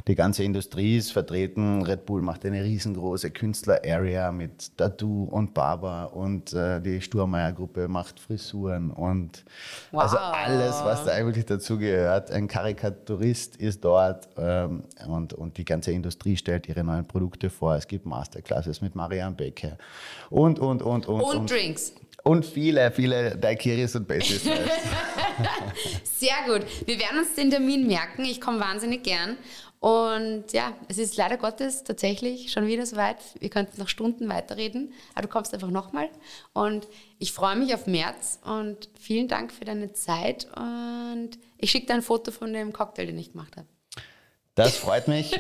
Die 0.08 0.16
ganze 0.16 0.44
Industrie 0.44 0.98
ist 0.98 1.14
vertreten. 1.14 1.82
Red 1.84 2.06
Bull 2.06 2.22
macht 2.22 2.46
eine 2.46 2.62
riesengroße 2.62 3.32
Künstler-Area 3.32 4.34
mit 4.34 4.78
Tattoo 4.78 5.24
und 5.24 5.54
Barber 5.54 6.14
und 6.14 6.52
äh, 6.52 6.82
die 6.82 7.00
Sturmeier-Gruppe 7.00 7.88
macht 7.88 8.20
Frisuren 8.20 8.92
und 8.92 9.46
also 9.94 10.18
Wow. 10.18 10.36
alles, 10.46 10.84
was 10.84 11.06
da 11.06 11.14
eigentlich 11.14 11.46
dazu 11.46 11.78
gehört. 11.78 12.32
Ein 12.32 12.50
Karikaturist 12.50 13.56
ist 13.56 13.86
dort 13.86 14.28
ähm, 14.38 14.84
und, 15.08 15.34
und 15.34 15.58
die 15.58 15.64
ganze 15.64 15.94
Industrie 15.94 16.36
stellt 16.36 16.68
ihre 16.68 16.84
neuen 16.84 17.06
Produkte 17.06 17.50
vor. 17.50 17.76
Es 17.76 17.88
gibt 17.88 18.06
Masterclasses 18.06 18.82
mit 18.82 18.96
Marianne 18.96 19.36
Becker 19.36 19.78
und, 20.30 20.60
und, 20.60 20.82
und, 20.82 21.08
und. 21.08 21.22
Und 21.22 21.50
Drinks. 21.50 21.94
Und 22.24 22.46
viele, 22.46 22.92
viele 22.92 23.38
Daiquiris 23.38 23.96
und 23.96 24.08
Basics. 24.08 24.44
Sehr 26.04 26.36
gut. 26.48 26.66
Wir 26.86 26.98
werden 26.98 27.20
uns 27.20 27.36
den 27.36 27.50
Termin 27.50 27.86
merken. 27.86 28.24
Ich 28.24 28.40
komme 28.40 28.62
wahnsinnig 28.62 29.04
gern. 29.04 29.38
Und 29.82 30.54
ja, 30.54 30.72
es 30.88 30.98
ist 30.98 31.18
leider 31.18 31.36
Gottes 31.36 31.84
tatsächlich 31.84 32.54
schon 32.54 32.68
wieder 32.68 32.86
soweit. 32.86 33.18
Wir 33.42 33.50
könnten 33.50 33.82
noch 33.82 33.90
Stunden 33.90 34.30
weiterreden, 34.30 34.94
aber 35.14 35.24
du 35.24 35.28
kommst 35.28 35.54
einfach 35.54 35.70
nochmal. 35.70 36.08
Und 36.54 36.88
ich 37.20 37.34
freue 37.34 37.58
mich 37.58 37.74
auf 37.74 37.86
März 37.86 38.40
und 38.46 38.88
vielen 38.98 39.28
Dank 39.28 39.52
für 39.52 39.66
deine 39.66 39.92
Zeit. 39.92 40.48
Und 40.56 41.32
ich 41.58 41.72
schicke 41.72 41.88
dir 41.88 41.96
ein 41.96 42.02
Foto 42.02 42.32
von 42.32 42.54
dem 42.54 42.72
Cocktail, 42.72 43.08
den 43.08 43.20
ich 43.20 43.34
gemacht 43.34 43.58
habe. 43.58 43.68
Das 44.56 44.78
freut 44.78 45.10
mich. 45.10 45.38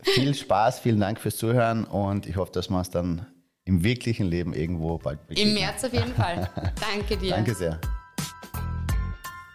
Viel 0.00 0.34
Spaß, 0.34 0.80
vielen 0.80 1.00
Dank 1.00 1.20
fürs 1.20 1.36
Zuhören 1.36 1.84
und 1.84 2.26
ich 2.26 2.36
hoffe, 2.36 2.52
dass 2.52 2.70
wir 2.70 2.78
uns 2.78 2.88
dann 2.88 3.26
im 3.64 3.84
wirklichen 3.84 4.26
Leben 4.26 4.54
irgendwo 4.54 4.98
bald 4.98 5.20
Im 5.20 5.26
begegnen. 5.28 5.54
März 5.54 5.84
auf 5.84 5.92
jeden 5.92 6.14
Fall. 6.14 6.48
Danke 6.80 7.16
dir. 7.16 7.30
Danke 7.30 7.54
sehr. 7.54 7.80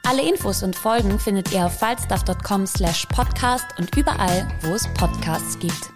Alle 0.03 0.27
Infos 0.27 0.63
und 0.63 0.75
Folgen 0.75 1.19
findet 1.19 1.51
ihr 1.51 1.65
auf 1.65 1.79
falstaff.com 1.79 2.65
slash 2.65 3.05
podcast 3.07 3.65
und 3.77 3.93
überall, 3.97 4.47
wo 4.61 4.73
es 4.73 4.87
Podcasts 4.93 5.59
gibt. 5.59 5.91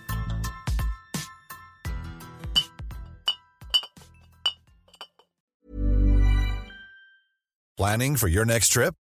Planning 7.78 8.17
for 8.17 8.28
your 8.28 8.45
next 8.45 8.74
trip? 8.74 8.93